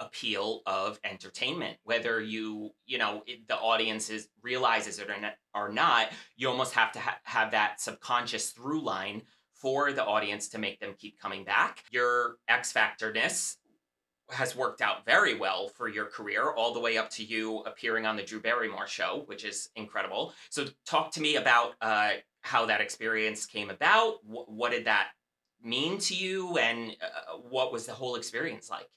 [0.00, 5.34] appeal of entertainment whether you you know it, the audience is realizes it or not,
[5.54, 9.22] or not you almost have to ha- have that subconscious through line
[9.54, 11.84] for the audience to make them keep coming back.
[11.90, 13.56] Your x factorness
[14.30, 18.06] has worked out very well for your career all the way up to you appearing
[18.06, 20.32] on the drew barrymore show which is incredible.
[20.50, 25.08] So talk to me about uh, how that experience came about Wh- what did that
[25.62, 28.88] mean to you and uh, what was the whole experience like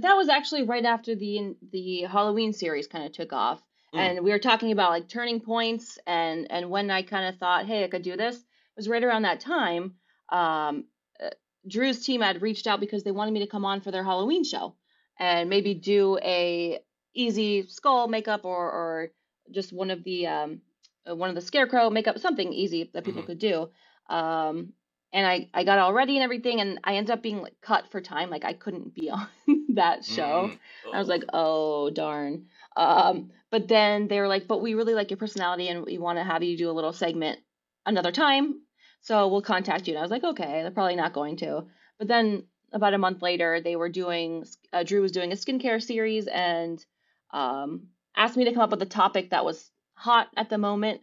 [0.00, 3.62] That was actually right after the the Halloween series kind of took off,
[3.94, 3.98] Mm.
[4.00, 7.66] and we were talking about like turning points and and when I kind of thought,
[7.66, 8.36] hey, I could do this.
[8.36, 9.94] It was right around that time.
[10.28, 10.84] Um,
[11.22, 11.30] uh,
[11.68, 14.44] Drew's team had reached out because they wanted me to come on for their Halloween
[14.44, 14.74] show
[15.18, 16.80] and maybe do a
[17.14, 19.12] easy skull makeup or or
[19.50, 20.60] just one of the um
[21.08, 23.26] uh, one of the scarecrow makeup, something easy that people Mhm.
[23.26, 23.70] could do.
[24.10, 24.72] Um,
[25.12, 27.90] and I I got all ready and everything, and I ended up being like cut
[27.90, 28.28] for time.
[28.30, 29.28] Like I couldn't be on
[29.76, 30.50] that show.
[30.52, 30.94] Mm.
[30.94, 32.46] I was like, oh darn.
[32.76, 36.18] Um, but then they were like, but we really like your personality and we want
[36.18, 37.38] to have you do a little segment
[37.86, 38.60] another time.
[39.00, 39.94] So we'll contact you.
[39.94, 41.64] And I was like, okay, they're probably not going to.
[41.98, 45.80] But then about a month later, they were doing, uh, Drew was doing a skincare
[45.82, 46.84] series and
[47.32, 51.00] um, asked me to come up with a topic that was hot at the moment.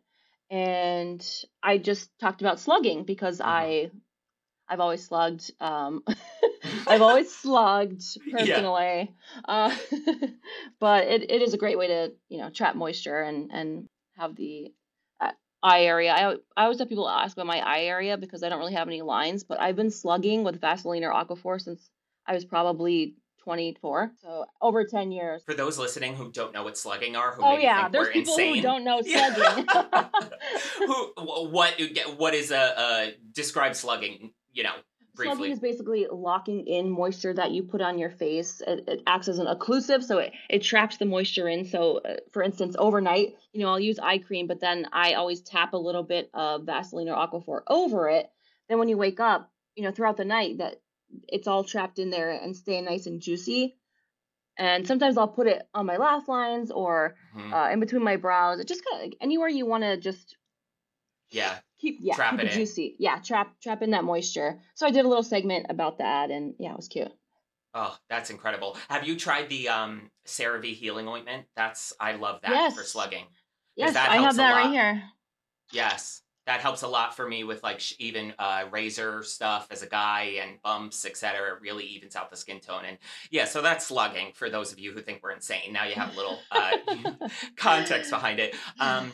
[0.51, 1.25] And
[1.63, 3.45] I just talked about slugging because Mhm.
[3.45, 3.91] I,
[4.73, 5.51] I've always slugged.
[5.59, 6.03] Um,
[6.87, 8.31] I've always slugged Yeah.
[8.31, 9.15] personally.
[9.45, 9.75] Uh,
[10.79, 14.35] but it, it is a great way to, you know, trap moisture and, and have
[14.35, 14.73] the
[15.21, 15.29] uh,
[15.61, 16.11] eye area.
[16.11, 18.87] I, I always have people ask about my eye area because I don't really have
[18.87, 21.87] any lines, but I've been slugging with Vaseline or Aquaphor since
[22.25, 23.13] I was probably
[23.43, 24.13] 24.
[24.23, 25.43] So over 10 years.
[25.45, 28.35] For those listening who don't know what slugging are, who Oh maybe yeah, there's people
[28.37, 29.67] insane, who don't know slugging.
[30.87, 31.13] who
[31.51, 31.79] what
[32.17, 34.31] what is a uh, describe slugging?
[34.53, 34.75] You know,
[35.15, 35.51] briefly.
[35.51, 38.61] is basically locking in moisture that you put on your face.
[38.65, 41.65] It, it acts as an occlusive, so it, it traps the moisture in.
[41.65, 45.41] So, uh, for instance, overnight, you know, I'll use eye cream, but then I always
[45.41, 48.31] tap a little bit of Vaseline or Aquaphor over it.
[48.69, 50.81] Then when you wake up, you know, throughout the night, that
[51.27, 53.75] it's all trapped in there and staying nice and juicy.
[54.57, 57.53] And sometimes I'll put it on my laugh lines or Mhm.
[57.53, 58.59] uh, in between my brows.
[58.59, 60.37] It just kind of like anywhere you want to just
[61.31, 64.87] yeah, keep yeah Trap keep it it juicy yeah trap trap in that moisture so
[64.87, 67.11] i did a little segment about that and yeah it was cute
[67.75, 68.77] oh, that's incredible.
[68.87, 71.45] Have you tried the um CeraVe healing ointment?
[71.55, 73.25] That's I love that for slugging.
[73.75, 74.73] yes that i helps have a that right lot.
[74.73, 75.03] here
[75.73, 79.87] Yes, that helps a lot for me with like even uh, razor stuff as a
[79.87, 81.55] guy and bumps, etc.
[81.55, 82.83] It really evens out the skin tone.
[82.85, 82.97] And
[83.31, 85.71] yeah, so that's slugging for those of you who think we're insane.
[85.71, 86.77] Now you have a little uh,
[87.57, 88.55] context behind it.
[88.79, 89.13] Um,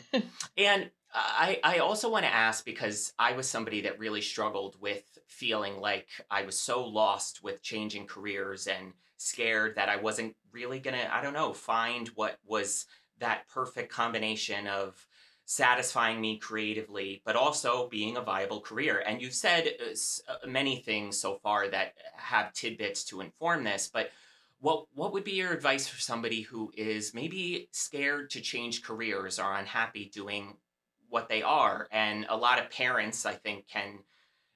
[0.56, 5.18] and I, I also want to ask because I was somebody that really struggled with
[5.26, 10.78] feeling like I was so lost with changing careers and scared that I wasn't really
[10.78, 12.86] gonna, I don't know, find what was
[13.18, 15.06] that perfect combination of
[15.44, 19.02] satisfying me creatively, but also being a viable career.
[19.04, 23.90] And you've said uh, uh, many things so far that have tidbits to inform this,
[23.92, 24.10] but
[24.60, 29.38] what what would be your advice for somebody who is maybe scared to change careers
[29.38, 30.56] or unhappy doing
[31.10, 31.88] what they are?
[31.90, 33.98] And a lot of parents, I think, can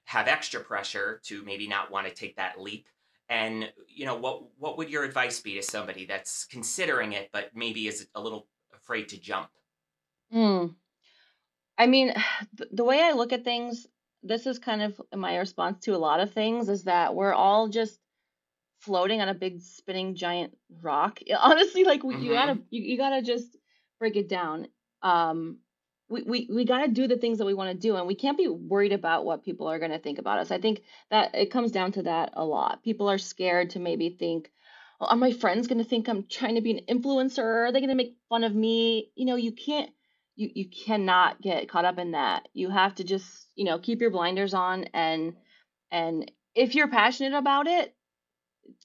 [0.05, 2.87] have extra pressure to maybe not want to take that leap.
[3.29, 7.51] And you know, what what would your advice be to somebody that's considering it but
[7.55, 9.49] maybe is a little afraid to jump?
[10.35, 10.67] Hmm.
[11.79, 12.13] i mean
[12.59, 13.87] th- the way i look at things
[14.23, 17.69] this is kind of my response to a lot of things is that we're all
[17.69, 18.01] just
[18.81, 23.23] floating on a big spinning giant rock honestly like we, you gotta you, you gotta
[23.23, 23.57] just
[23.99, 24.67] break it down
[25.03, 25.59] um
[26.09, 28.15] we, we, we got to do the things that we want to do and we
[28.15, 30.51] can't be worried about what people are going to think about us.
[30.51, 32.83] I think that it comes down to that a lot.
[32.83, 34.51] People are scared to maybe think
[35.01, 37.69] well, are my friends going to think i'm trying to be an influencer?
[37.69, 39.11] Are they going to make fun of me?
[39.17, 39.91] You know you can't
[40.37, 42.49] you, you cannot get caught up in that.
[42.53, 45.35] You have to just you know keep your blinders on and
[45.91, 47.95] and if you're passionate about it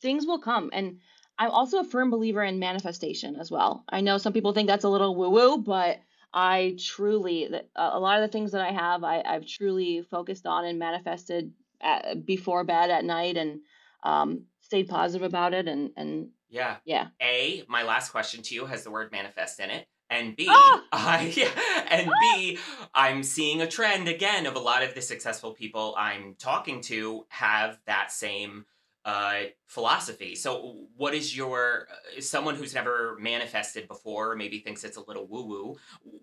[0.01, 0.69] things will come.
[0.73, 0.99] And
[1.37, 3.83] i'm also a firm believer in manifestation as well.
[3.89, 5.99] I know some people think that's a little woo woo but
[6.33, 10.65] I truly, a lot of the things that I have, I, I've truly focused on
[10.65, 11.51] and manifested
[11.81, 13.61] at, before bed at night and
[14.03, 15.67] um, stayed positive about it.
[15.67, 16.77] And, and Yeah.
[16.85, 17.07] Yeah.
[17.21, 19.87] A, my last question to you has the word manifest in it.
[20.11, 20.83] And B, Ah!
[20.91, 21.51] I, yeah,
[21.87, 22.57] and B,
[22.95, 27.25] I'm seeing a trend again of a lot of the successful people I'm talking to
[27.29, 28.65] have that same
[29.09, 30.35] uh, philosophy.
[30.35, 35.25] So, what is your uh, someone who's never manifested before, maybe thinks it's a little
[35.25, 35.77] woo woo?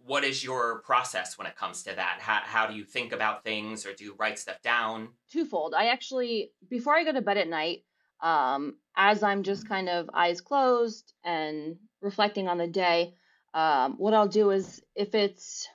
[0.04, 2.18] What is your process when it comes to that?
[2.20, 5.08] How, how do you think about things, or do you write stuff down?
[5.32, 5.74] twofold.
[5.74, 7.82] I actually, before I go to bed at night,
[8.22, 13.14] um, as I'm just kind of eyes closed and reflecting on the day,
[13.52, 15.66] um, what I'll do is if it's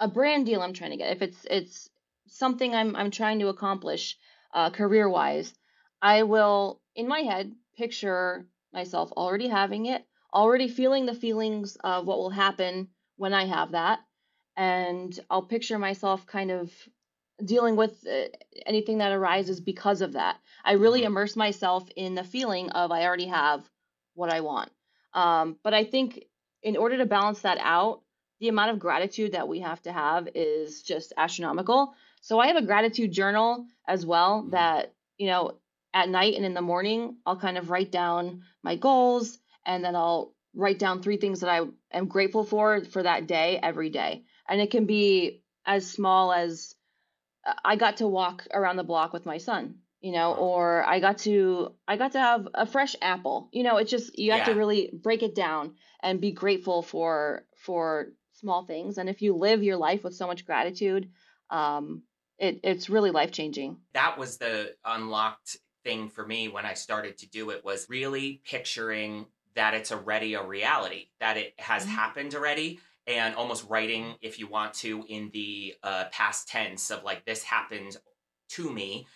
[0.00, 1.88] a brand deal I'm trying to get, if it's it's
[2.26, 4.16] something I'm I'm trying to accomplish
[4.52, 5.54] uh, career wise,
[6.02, 12.06] I will in my head picture myself already having it, already feeling the feelings of
[12.06, 14.00] what will happen when I have that,
[14.56, 16.72] and I'll picture myself kind of
[17.44, 18.28] dealing with uh,
[18.66, 20.38] anything that arises because of that.
[20.64, 21.06] I really Mhm.
[21.06, 23.68] immerse myself in the feeling of I already have
[24.14, 24.70] what I want.
[25.14, 26.24] Um, but I think
[26.62, 28.02] in order to balance that out,
[28.40, 31.94] the amount of gratitude that we have to have is just astronomical.
[32.20, 34.50] So I have a gratitude journal as well Mhm.
[34.52, 35.58] that, you know,
[35.92, 39.96] at night and in the morning, I'll kind of write down my goals and then
[39.96, 44.24] I'll write down three things that I am grateful for for that day every day.
[44.48, 46.74] And it can be as small as
[47.46, 51.00] uh, I got to walk around the block with my son, you know, or I
[51.00, 53.48] got to I got to have a fresh apple.
[53.52, 57.44] You know, it's just you have to really break it down and be grateful for
[57.56, 58.98] for small things.
[58.98, 61.10] And if you live your life with so much gratitude,
[61.50, 62.02] um,
[62.38, 63.76] it it's really life changing.
[63.92, 68.40] that was the unlocked thing for me when I started to do it was really
[68.44, 71.88] picturing that it's already a reality, that it has Mhm.
[71.88, 77.02] happened already, and almost writing, if you want to, in the uh, past tense of
[77.02, 77.96] like, this happened
[78.50, 79.06] to me.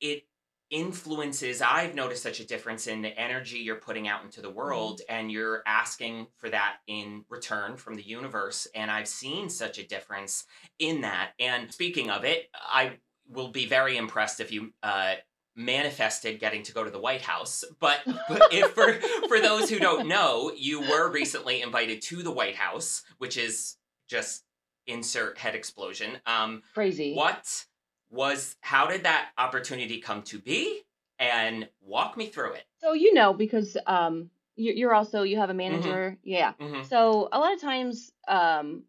[0.00, 0.28] It
[0.70, 5.00] influences, I've noticed such a difference in the energy you're putting out into the world,
[5.08, 8.66] and you're asking for that in return from the universe.
[8.74, 10.46] And I've seen such a difference
[10.78, 11.32] in that.
[11.38, 12.98] And speaking of it, I
[13.28, 15.14] will be very impressed if you uh,
[15.56, 17.64] manifested getting to go to the White House.
[17.80, 18.94] But, but if for
[19.28, 23.76] for those who don't know, you were recently invited to the White House, which is
[24.08, 24.44] just
[24.86, 26.18] insert head explosion.
[26.26, 27.14] Um, Crazy.
[27.14, 27.64] what
[28.10, 28.56] was?
[28.60, 30.82] How did that opportunity come to be?
[31.18, 32.64] And walk me through it.
[32.78, 36.18] So you know because um you- you're also you have a manager.
[36.24, 36.52] Yeah.
[36.60, 38.82] hmm So a lot of times, um,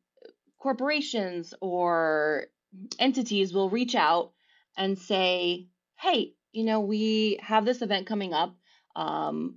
[0.60, 2.48] corporations or
[3.00, 4.32] entities will reach out
[4.78, 8.56] and say, "Hey, you know, we have this event coming up.
[8.96, 9.56] Um,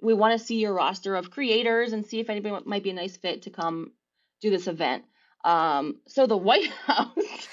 [0.00, 2.94] we want to see your roster of creators and see if anybody might be a
[2.94, 3.92] nice fit to come
[4.40, 5.04] do this event."
[5.44, 7.48] Um, so the White House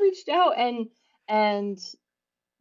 [0.00, 0.86] reached out and
[1.28, 1.78] and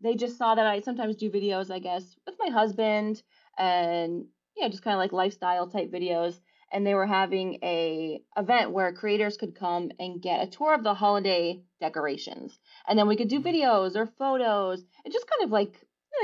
[0.01, 3.21] they just saw that I sometimes do videos, I guess, with my husband
[3.57, 4.25] and
[4.55, 6.39] you know, just kind of like lifestyle type videos.
[6.71, 10.83] And they were having a event where creators could come and get a tour of
[10.83, 15.51] the holiday decorations, and then we could do videos or photos, and just kind of
[15.51, 15.73] like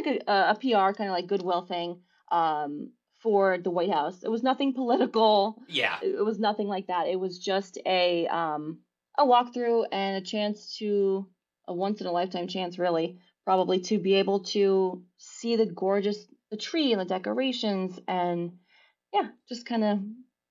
[0.06, 2.02] like a, a PR kind of like goodwill thing
[2.32, 2.92] um,
[3.22, 4.24] for the White House.
[4.24, 5.98] It was nothing political Yeah.
[6.02, 7.08] it it was nothing like that.
[7.08, 8.80] It was just a um
[9.18, 11.28] a walkthrough and a chance to
[11.68, 16.18] a once in a lifetime chance really probably to be able to see the gorgeous
[16.50, 18.54] the tree and the decorations and
[19.14, 20.00] yeah, just kind of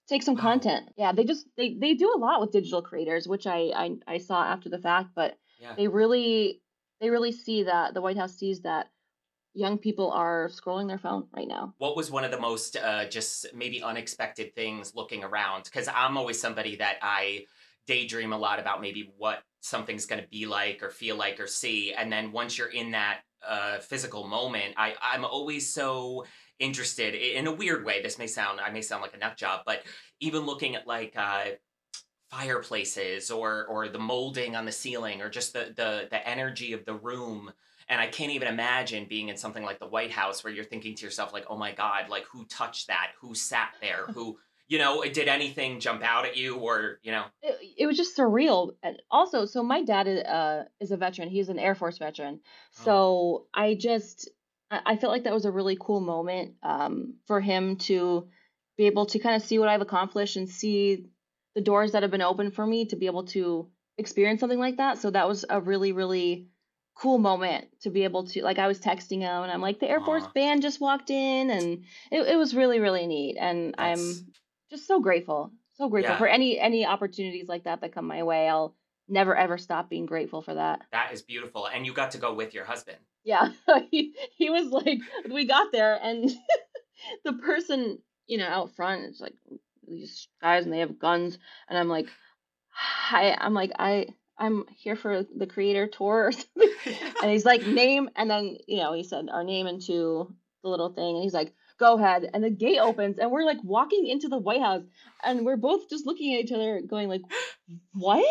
[0.09, 0.43] take some Wow.
[0.43, 0.91] content.
[0.97, 4.19] Yeah, they just they they do a lot with digital creators, which I I, I
[4.19, 5.75] saw after the fact, but Yeah.
[5.77, 6.61] they really
[7.01, 8.91] they really see that the White House sees that
[9.55, 11.75] young people are scrolling their phone right now.
[11.79, 15.65] What was one of the most uh, just maybe unexpected things looking around?
[15.65, 17.47] Because I'm always somebody that I
[17.87, 21.47] daydream a lot about maybe what something's going to be like or feel like or
[21.47, 21.93] see.
[21.93, 26.25] And then once you're in that uh, physical moment, I, I'm always so
[26.59, 28.03] interested in a weird way.
[28.03, 29.83] This may sound, I may sound like a nut job, but
[30.21, 31.45] even looking at like, uh,
[32.33, 36.85] fireplaces or or the molding on the ceiling or just the the the energy of
[36.87, 37.53] the room
[37.89, 40.95] and I can't even imagine being in something like the White House where you're thinking
[40.95, 43.09] to yourself, like, oh my God, like who touched that?
[43.21, 44.07] Who sat there?
[44.15, 47.25] Who, you know, did anything jump out at you or, you know?
[47.43, 51.29] it, it was just surreal and also so my dad is, uh, is a veteran
[51.29, 52.41] he's an air force veteran
[52.81, 52.85] Oh.
[52.85, 54.31] so i just
[54.71, 58.29] i I felt like that was a really cool moment um, for him to
[58.79, 61.05] be able to kind of see what i've accomplished and see
[61.55, 64.79] the doors that have been open for me to be able to experience something like
[64.79, 66.49] that so that was a really really
[66.95, 69.89] cool moment to be able to like i was texting him and i'm like the
[69.89, 70.33] air force Aw.
[70.35, 74.33] band just walked in and it, it was really really neat and That's- i'm
[74.71, 76.19] just so grateful so grateful Yeah.
[76.19, 78.75] for any any opportunities like that that come my way i'll
[79.09, 81.67] never ever stop being grateful for that That is beautiful.
[81.67, 82.99] And you got to go with your husband.
[83.25, 83.51] yeah
[83.91, 84.99] he, he was like
[85.31, 86.31] we got there and
[87.25, 89.35] the person, you know, out front is like
[89.93, 91.39] these guys and they have guns
[91.69, 92.09] and I'm like
[92.71, 94.07] hi I'm like I
[94.39, 96.71] I'm here for the creator tour or something.
[97.23, 100.93] and he's like name and then you know he said our name into the little
[100.93, 104.29] thing and he's like go ahead and the gate opens and we're like walking into
[104.29, 104.85] the white house
[105.25, 107.23] and we're both just looking at each other going like
[107.95, 108.25] what?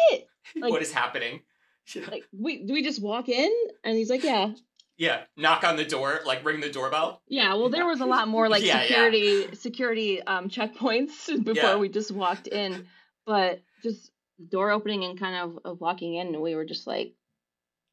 [0.55, 1.41] Like, what is happening?
[2.09, 3.51] like we do we just walk in?
[3.83, 4.53] And he's like yeah
[5.01, 8.27] yeah knock on the door like ring the doorbell yeah well there was a lot
[8.27, 9.53] more like yeah, security yeah.
[9.53, 11.75] security um checkpoints before yeah.
[11.75, 12.85] we just walked in
[13.25, 14.11] but just
[14.49, 17.15] door opening and kind of, of walking in we were just like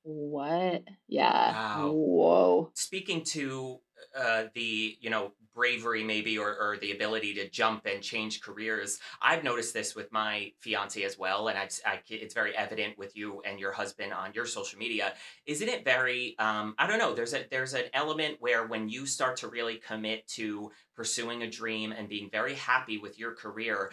[0.03, 1.91] what yeah wow.
[1.93, 3.79] whoa speaking to
[4.15, 9.01] uh, the you know bravery maybe or, or the ability to jump and change careers.
[9.21, 13.17] I've noticed this with my fiance as well and I've, I, it's very evident with
[13.17, 15.15] you and your husband on your social media.
[15.47, 19.07] Isn't it very um, i don't know there's a there's an element where when you
[19.07, 23.91] start to really commit to pursuing a dream and being very happy with your career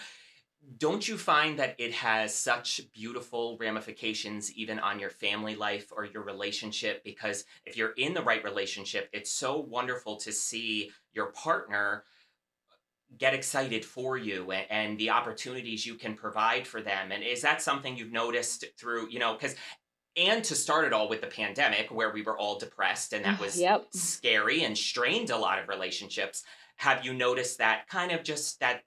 [0.77, 6.05] don't you find that it has such beautiful ramifications even on your family life or
[6.05, 11.27] your relationship because if you're in the right relationship it's so wonderful to see your
[11.27, 12.03] partner
[13.17, 17.41] get excited for you and, and the opportunities you can provide for them and is
[17.41, 19.55] that something you've noticed through you know because
[20.17, 23.37] and to start it all with the pandemic where we were all depressed and that
[23.37, 23.85] mm, was yep.
[23.91, 26.43] scary and strained a lot of relationships
[26.77, 28.81] have you noticed that kind of just that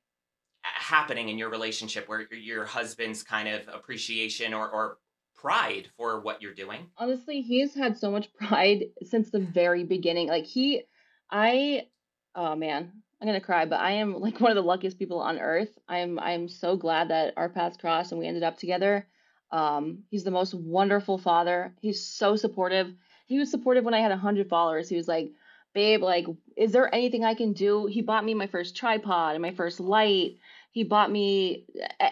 [0.74, 4.98] happening in your relationship where your husband's kind of appreciation or, or
[5.34, 6.86] pride for what you're doing?
[6.96, 10.28] Honestly, he's had so much pride since the very beginning.
[10.28, 10.82] Like he
[11.30, 11.86] I
[12.34, 15.38] oh man, I'm gonna cry, but I am like one of the luckiest people on
[15.38, 15.78] earth.
[15.88, 19.06] I'm I'm so glad that our paths crossed and we ended up together.
[19.50, 21.74] Um, he's the most wonderful father.
[21.80, 22.92] He's so supportive.
[23.26, 24.88] He was supportive when I had hundred followers.
[24.88, 25.32] He was like,
[25.74, 27.86] babe, like, is there anything I can do?
[27.86, 30.36] He bought me my first tripod and my first light
[30.70, 31.66] he bought me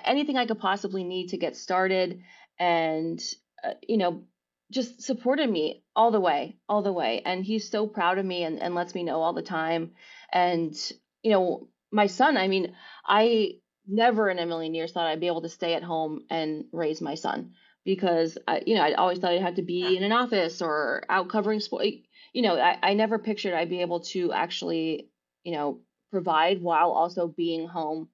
[0.04, 2.22] anything I could possibly need to get started
[2.59, 3.22] and,
[3.62, 4.24] uh, you know,
[4.70, 7.22] just supported me all the way, all the way.
[7.24, 9.92] And he's so proud of me and, and lets me know all the time.
[10.32, 10.74] And,
[11.22, 12.74] you know, my son, I mean,
[13.07, 16.64] I never in a million years thought I'd be able to stay at home and
[16.72, 17.52] raise my son
[17.84, 21.04] because I, you know, I always thought I'd have to be in an office or
[21.09, 21.86] out covering sport.
[22.32, 25.09] You know, I, I never pictured I'd be able to actually,
[25.44, 25.80] you know,
[26.11, 28.09] provide while also being home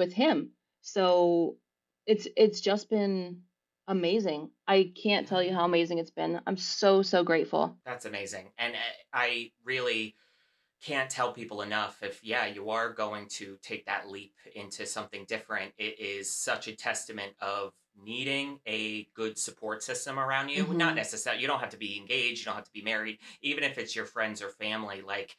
[0.00, 0.50] with him.
[0.80, 1.58] So
[2.06, 3.42] it's it's just been
[3.86, 4.50] amazing.
[4.66, 6.40] I can't tell you how amazing it's been.
[6.46, 7.76] I'm so so grateful.
[7.84, 8.48] That's amazing.
[8.58, 8.78] And uh,
[9.12, 10.16] I really
[10.82, 15.26] can't tell people enough if yeah, you are going to take that leap into something
[15.28, 15.72] different.
[15.76, 17.72] It is such a testament of
[18.02, 20.64] needing a good support system around you.
[20.64, 20.78] Mm-hmm.
[20.78, 23.62] Not necessarily you don't have to be engaged, you don't have to be married, even
[23.62, 25.36] if it's your friends or family like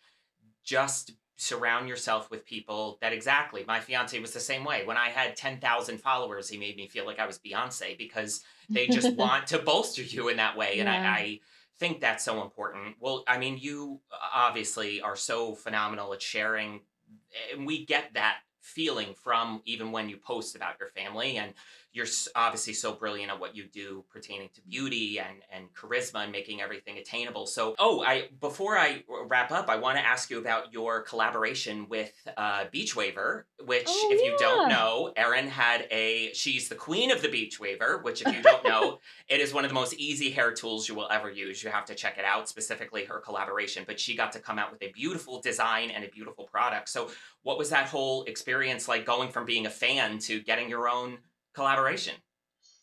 [0.63, 4.85] just surround yourself with people that exactly my fiance was the same way.
[4.85, 8.85] When i had 10,000 followers he made me feel like i was beyonce because they
[8.85, 11.39] just want to bolster you in that way and I, I
[11.79, 12.97] think that's so important.
[12.99, 16.81] Well i mean you uh, obviously are so phenomenal at sharing
[17.51, 21.55] and we get that feeling from even when you post about your family and
[21.93, 26.31] you're obviously so brilliant at what you do pertaining to beauty and, and charisma and
[26.31, 27.45] making everything attainable.
[27.45, 31.87] So, oh, I before I wrap up, I want to ask you about your collaboration
[31.89, 36.31] with uh, Beach Waver, which, oh, if you don't know, Erin had a.
[36.33, 39.65] She's the queen of the Beach Waver, which, if you don't know, it is one
[39.65, 41.61] of the most easy hair tools you will ever use.
[41.61, 43.83] You have to check it out, specifically her collaboration.
[43.85, 46.87] But she got to come out with a beautiful design and a beautiful product.
[46.87, 47.09] So,
[47.43, 51.17] what was that whole experience like going from being a fan to getting your own
[51.53, 52.15] collaboration.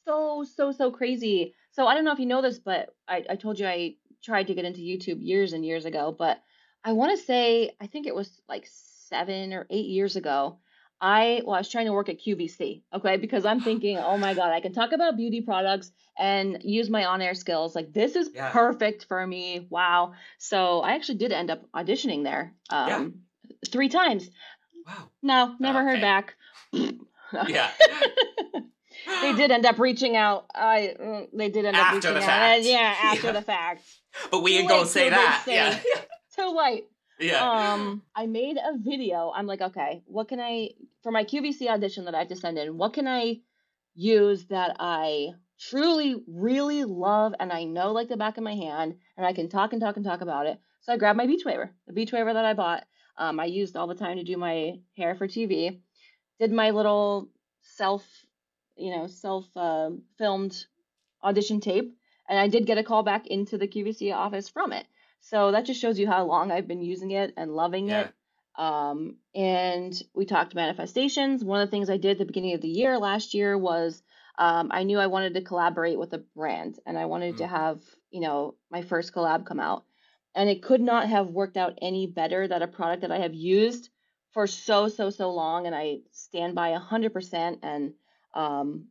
[0.05, 1.55] So, so, so crazy.
[1.73, 4.49] So I don't know if you know this, but I, I told you I tried
[4.49, 6.43] to get into YouTube years and years ago, but
[6.85, 8.67] I want to say, I think it was like
[9.09, 10.59] seven or eight years ago.
[11.01, 14.35] I well, I was trying to work at QVC, okay, because I'm thinking, oh my
[14.35, 17.77] god, I can talk about beauty products and use my on-air skills.
[17.77, 18.51] Like this is yeah.
[18.51, 19.67] perfect for me.
[19.71, 20.15] Wow.
[20.39, 23.57] So I actually did end up auditioning there, um, yeah.
[23.71, 24.29] three times.
[24.87, 25.11] Wow.
[25.23, 25.91] No, never okay.
[25.91, 26.35] heard back.
[27.49, 27.71] Yeah.
[29.23, 30.47] they did end up reaching out.
[30.55, 32.27] I uh, they did end up after reaching the out.
[32.27, 32.65] Fact.
[32.65, 33.33] Yeah, after yeah.
[33.33, 33.83] the fact.
[34.31, 35.45] But we ain't gonna say that.
[35.47, 35.79] Yeah.
[36.37, 36.85] Too late.
[37.21, 37.73] Yeah.
[37.73, 39.33] Um, I made a video.
[39.35, 40.71] I'm like, okay, what can I
[41.03, 42.79] for my QVC audition that I have to send in?
[42.79, 43.41] What can I
[43.95, 48.95] use that I truly, really love and I know like the back of my hand,
[49.17, 50.61] and I can talk and talk and talk about it.
[50.83, 52.85] So I grabbed my beach waver, the beach waver that I bought.
[53.17, 55.81] Um, I used all the time to do my hair for TV
[56.39, 57.29] did my little
[57.63, 58.05] self,
[58.77, 60.67] you know, self uh, filmed
[61.23, 61.97] audition tape,
[62.29, 64.87] and I did get a call back into the QVC office from it.
[65.21, 68.01] So that just shows you how long I've been using it and loving yeah.
[68.03, 68.15] it.
[68.57, 71.45] Um, and we talked manifestations.
[71.45, 74.03] One of the things I did at the beginning of the year last year was
[74.37, 77.39] um, I knew I wanted to collaborate with a brand and I wanted mm.
[77.39, 77.81] to have,
[78.11, 79.85] you know, my first collab come out.
[80.35, 83.35] And it could not have worked out any better that a product that I have
[83.35, 83.91] used
[84.33, 87.93] for so, so, so long and I stand by 100% and
[88.35, 88.87] um,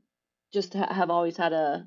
[0.54, 1.86] just have always had a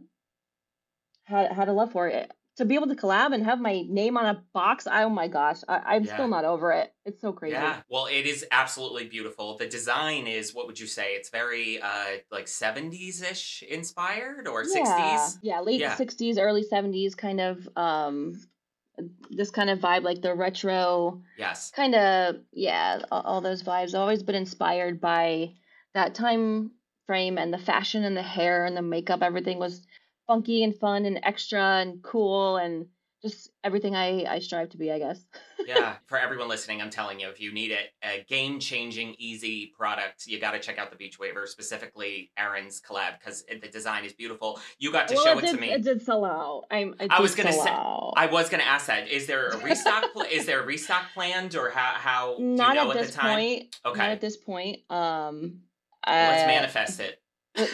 [1.24, 4.18] had, had a love for it to be able to collab and have my name
[4.18, 6.12] on a box, oh my gosh, I, am yeah.
[6.12, 6.92] still not over it.
[7.06, 7.54] It's so crazy.
[7.54, 9.56] Yeah, well, it is absolutely beautiful.
[9.56, 11.12] The design is what would you say?
[11.12, 15.16] It's very uh like 70s ish inspired or yeah.
[15.18, 15.38] 60s.
[15.40, 15.96] Yeah, late yeah.
[15.96, 18.38] 60s, early 70s kind of um
[19.30, 21.70] this kind of vibe like the retro yes.
[21.70, 23.94] kind of yeah all, all those vibes.
[23.94, 25.54] I've always been inspired by
[25.94, 26.72] that time
[27.06, 29.22] frame and the fashion and the hair and the makeup.
[29.22, 29.86] Everything was
[30.26, 32.86] funky and fun and extra and cool and
[33.22, 35.18] just everything I, I strive to be, I guess.
[35.66, 39.72] yeah, for everyone listening, I'm telling you, if you need it, a game changing, easy
[39.76, 44.04] product, you got to check out the Beach Waver, specifically Erin's collab, because the design
[44.04, 44.58] is beautiful.
[44.78, 45.70] You got to well, show it, did, to me.
[45.70, 46.64] It did sell out.
[46.70, 48.14] I'm, I was gonna say, out.
[48.16, 49.08] I was gonna ask that.
[49.08, 50.12] Is there a restock?
[50.12, 51.92] pl- is there a restock planned, or how?
[51.94, 52.36] How?
[52.38, 53.76] Not you know at, at this point.
[53.84, 53.98] Okay.
[53.98, 54.78] Not at this point.
[54.90, 55.60] Um,
[56.06, 57.20] let's uh, manifest it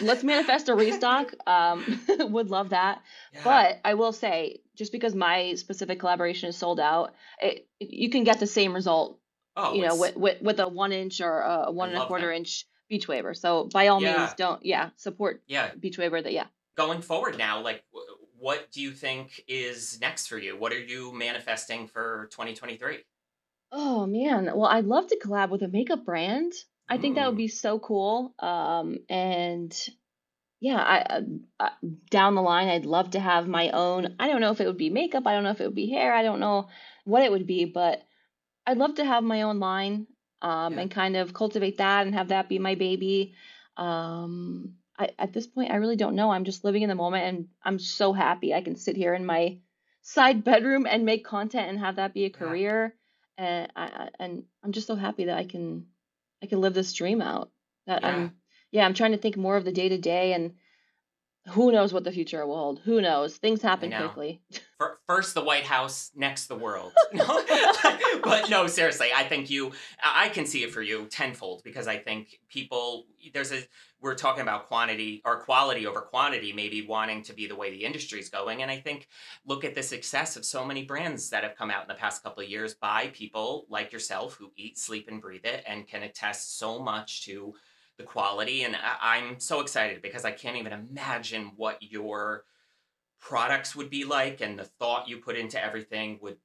[0.01, 1.33] let's manifest a restock.
[1.45, 3.01] Um, would love that.
[3.33, 3.41] Yeah.
[3.43, 8.23] But I will say, just because my specific collaboration is sold out, it, you can
[8.23, 9.19] get the same result.
[9.55, 12.27] Oh, you know, with, with, with a one inch or a one and a quarter
[12.27, 12.35] that.
[12.35, 13.33] inch beach waver.
[13.33, 14.17] So by all yeah.
[14.17, 16.21] means, don't yeah support yeah beach waver.
[16.21, 16.45] That yeah.
[16.75, 17.83] Going forward now, like
[18.37, 20.55] what do you think is next for you?
[20.55, 22.99] What are you manifesting for 2023?
[23.71, 26.53] Oh man, well I'd love to collab with a makeup brand.
[26.89, 28.33] I think that would be so cool.
[28.39, 29.75] Um, and
[30.59, 31.21] yeah, I,
[31.59, 31.69] uh,
[32.09, 34.15] down the line, I'd love to have my own.
[34.19, 35.27] I don't know if it would be makeup.
[35.27, 36.13] I don't know if it would be hair.
[36.13, 36.69] I don't know
[37.03, 38.01] what it would be, but
[38.65, 40.07] I'd love to have my own line
[40.41, 40.81] um, yeah.
[40.81, 43.35] and kind of cultivate that and have that be my baby.
[43.75, 46.31] Um, I, at this point, I really don't know.
[46.31, 49.25] I'm just living in the moment, and I'm so happy I can sit here in
[49.25, 49.59] my
[50.01, 52.95] side bedroom and make content and have that be a career.
[53.37, 53.45] Yeah.
[53.45, 55.85] And I, and I'm just so happy that I can
[56.41, 57.51] I can live this dream out.
[57.85, 58.07] That yeah.
[58.07, 58.35] I'm
[58.71, 60.53] yeah, I'm trying to think more of the day to day and
[61.49, 62.79] who knows what the future will hold.
[62.79, 63.37] Who knows?
[63.37, 64.41] Things happen quickly.
[65.07, 66.91] First the White House, next the world.
[67.13, 69.71] but no, seriously, I think you
[70.03, 73.63] I can see it for you tenfold because I think people there's a
[73.99, 77.83] we're talking about quantity or quality over quantity, maybe wanting to be the way the
[77.83, 78.61] industry's going.
[78.61, 79.07] And I think
[79.45, 82.23] look at the success of so many brands that have come out in the past
[82.23, 86.03] couple of years by people like yourself who eat, sleep, and breathe it and can
[86.03, 87.55] attest so much to
[87.97, 88.63] the quality.
[88.63, 92.45] And I- I'm so excited because I can't even imagine what your
[93.19, 96.37] products would be like and the thought you put into everything would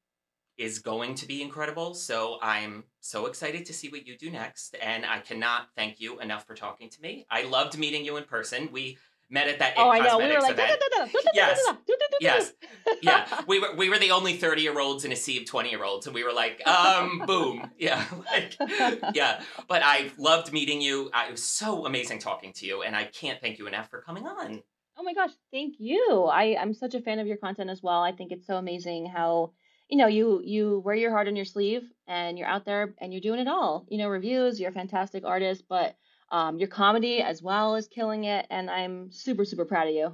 [0.58, 1.94] is going to be incredible.
[1.94, 4.76] So I'm so excited to see what you do next.
[4.82, 7.26] And I cannot thank you enough for talking to me.
[7.30, 8.68] I loved meeting you in person.
[8.70, 8.98] We
[9.32, 10.18] met at that oh, I know.
[10.18, 10.58] We were like,
[11.34, 11.58] yes,
[12.20, 12.52] yes,
[13.00, 13.40] yeah.
[13.46, 15.82] We were we were the only thirty year olds in a sea of twenty year
[15.82, 18.56] olds, and we were like, um, boom, yeah, like,
[19.14, 19.40] yeah.
[19.68, 21.10] But I loved meeting you.
[21.12, 24.02] I, it was so amazing talking to you, and I can't thank you enough for
[24.02, 24.62] coming on.
[24.98, 26.24] Oh my gosh, thank you.
[26.30, 28.02] I I'm such a fan of your content as well.
[28.02, 29.52] I think it's so amazing how
[29.88, 33.12] you know you you wear your heart on your sleeve and you're out there and
[33.12, 35.96] you're doing it all you know reviews you're a fantastic artist but
[36.32, 40.12] um, your comedy as well is killing it and i'm super super proud of you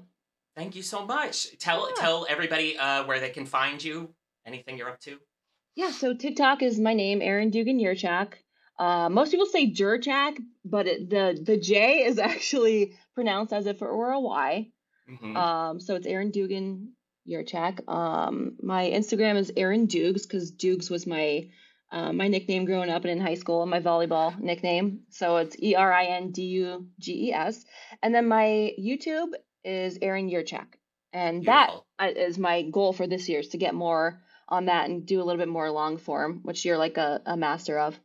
[0.57, 1.95] thank you so much tell yeah.
[1.97, 4.13] tell everybody uh, where they can find you
[4.47, 5.17] anything you're up to
[5.77, 8.35] yeah so tiktok is my name Erin dugan yurchak
[8.79, 13.83] uh, most people say Jurchak, but it, the the J is actually pronounced as if
[13.83, 14.71] it were a y.
[15.11, 15.37] Mm-hmm.
[15.37, 16.93] Um, so it's Erin Dugan
[17.29, 17.89] Yurchak.
[17.89, 21.49] Um, my Instagram is Erin Dukes because Dukes was my
[21.91, 25.01] uh, my nickname growing up and in high school, my volleyball nickname.
[25.11, 27.65] So it's E R I N D U G E S.
[28.03, 29.33] And then my YouTube
[29.65, 30.67] is Erin Yurchak.
[31.13, 31.87] And Beautiful.
[31.99, 35.21] that is my goal for this year is to get more on that and do
[35.21, 37.99] a little bit more long form, which you're like a, a master of.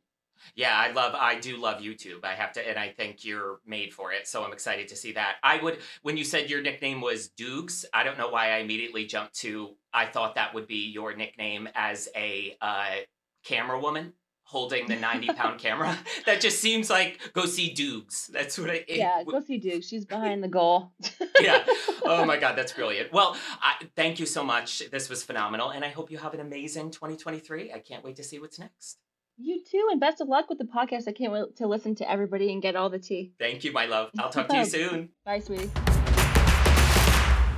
[0.55, 2.23] Yeah, I love I do love YouTube.
[2.23, 4.27] I have to and I think you're made for it.
[4.27, 5.35] So I'm excited to see that.
[5.41, 9.05] I would when you said your nickname was Dukes, I don't know why I immediately
[9.05, 12.95] jumped to I thought that would be your nickname as a uh
[13.43, 14.13] camera woman
[14.43, 15.97] holding the 90 pound camera.
[16.25, 18.27] That just seems like go see Dukes.
[18.27, 19.87] That's what I Yeah, go see Dukes.
[19.87, 20.93] She's behind the goal.
[21.41, 21.65] yeah.
[22.05, 23.11] Oh my god, that's brilliant.
[23.11, 24.89] Well, I, thank you so much.
[24.89, 27.73] This was phenomenal and I hope you have an amazing 2023.
[27.73, 28.99] I can't wait to see what's next.
[29.37, 31.07] You too, and best of luck with the podcast.
[31.07, 33.33] I can't wait to listen to everybody and get all the tea.
[33.39, 34.11] Thank you, my love.
[34.19, 35.09] I'll talk to you soon.
[35.25, 35.71] Bye, sweetie.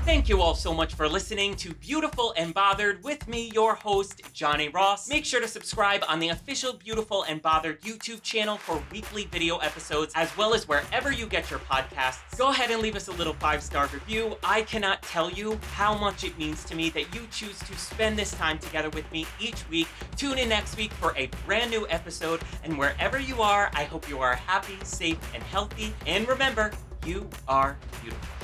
[0.06, 4.22] Thank you all so much for listening to Beautiful and Bothered with me, your host,
[4.34, 5.10] Johnny Ross.
[5.10, 9.58] Make sure to subscribe on the official Beautiful and Bothered YouTube channel for weekly video
[9.58, 12.38] episodes, as well as wherever you get your podcasts.
[12.38, 14.38] Go ahead and leave us a little five star review.
[14.43, 18.16] I cannot tell you how much it means to me that you choose to spend
[18.16, 19.88] this time together with me each week.
[20.16, 24.08] Tune in next week for a brand new episode, and wherever you are, I hope
[24.08, 25.95] you are happy, safe, and healthy.
[26.06, 26.72] And remember,
[27.08, 28.34] you are beautiful.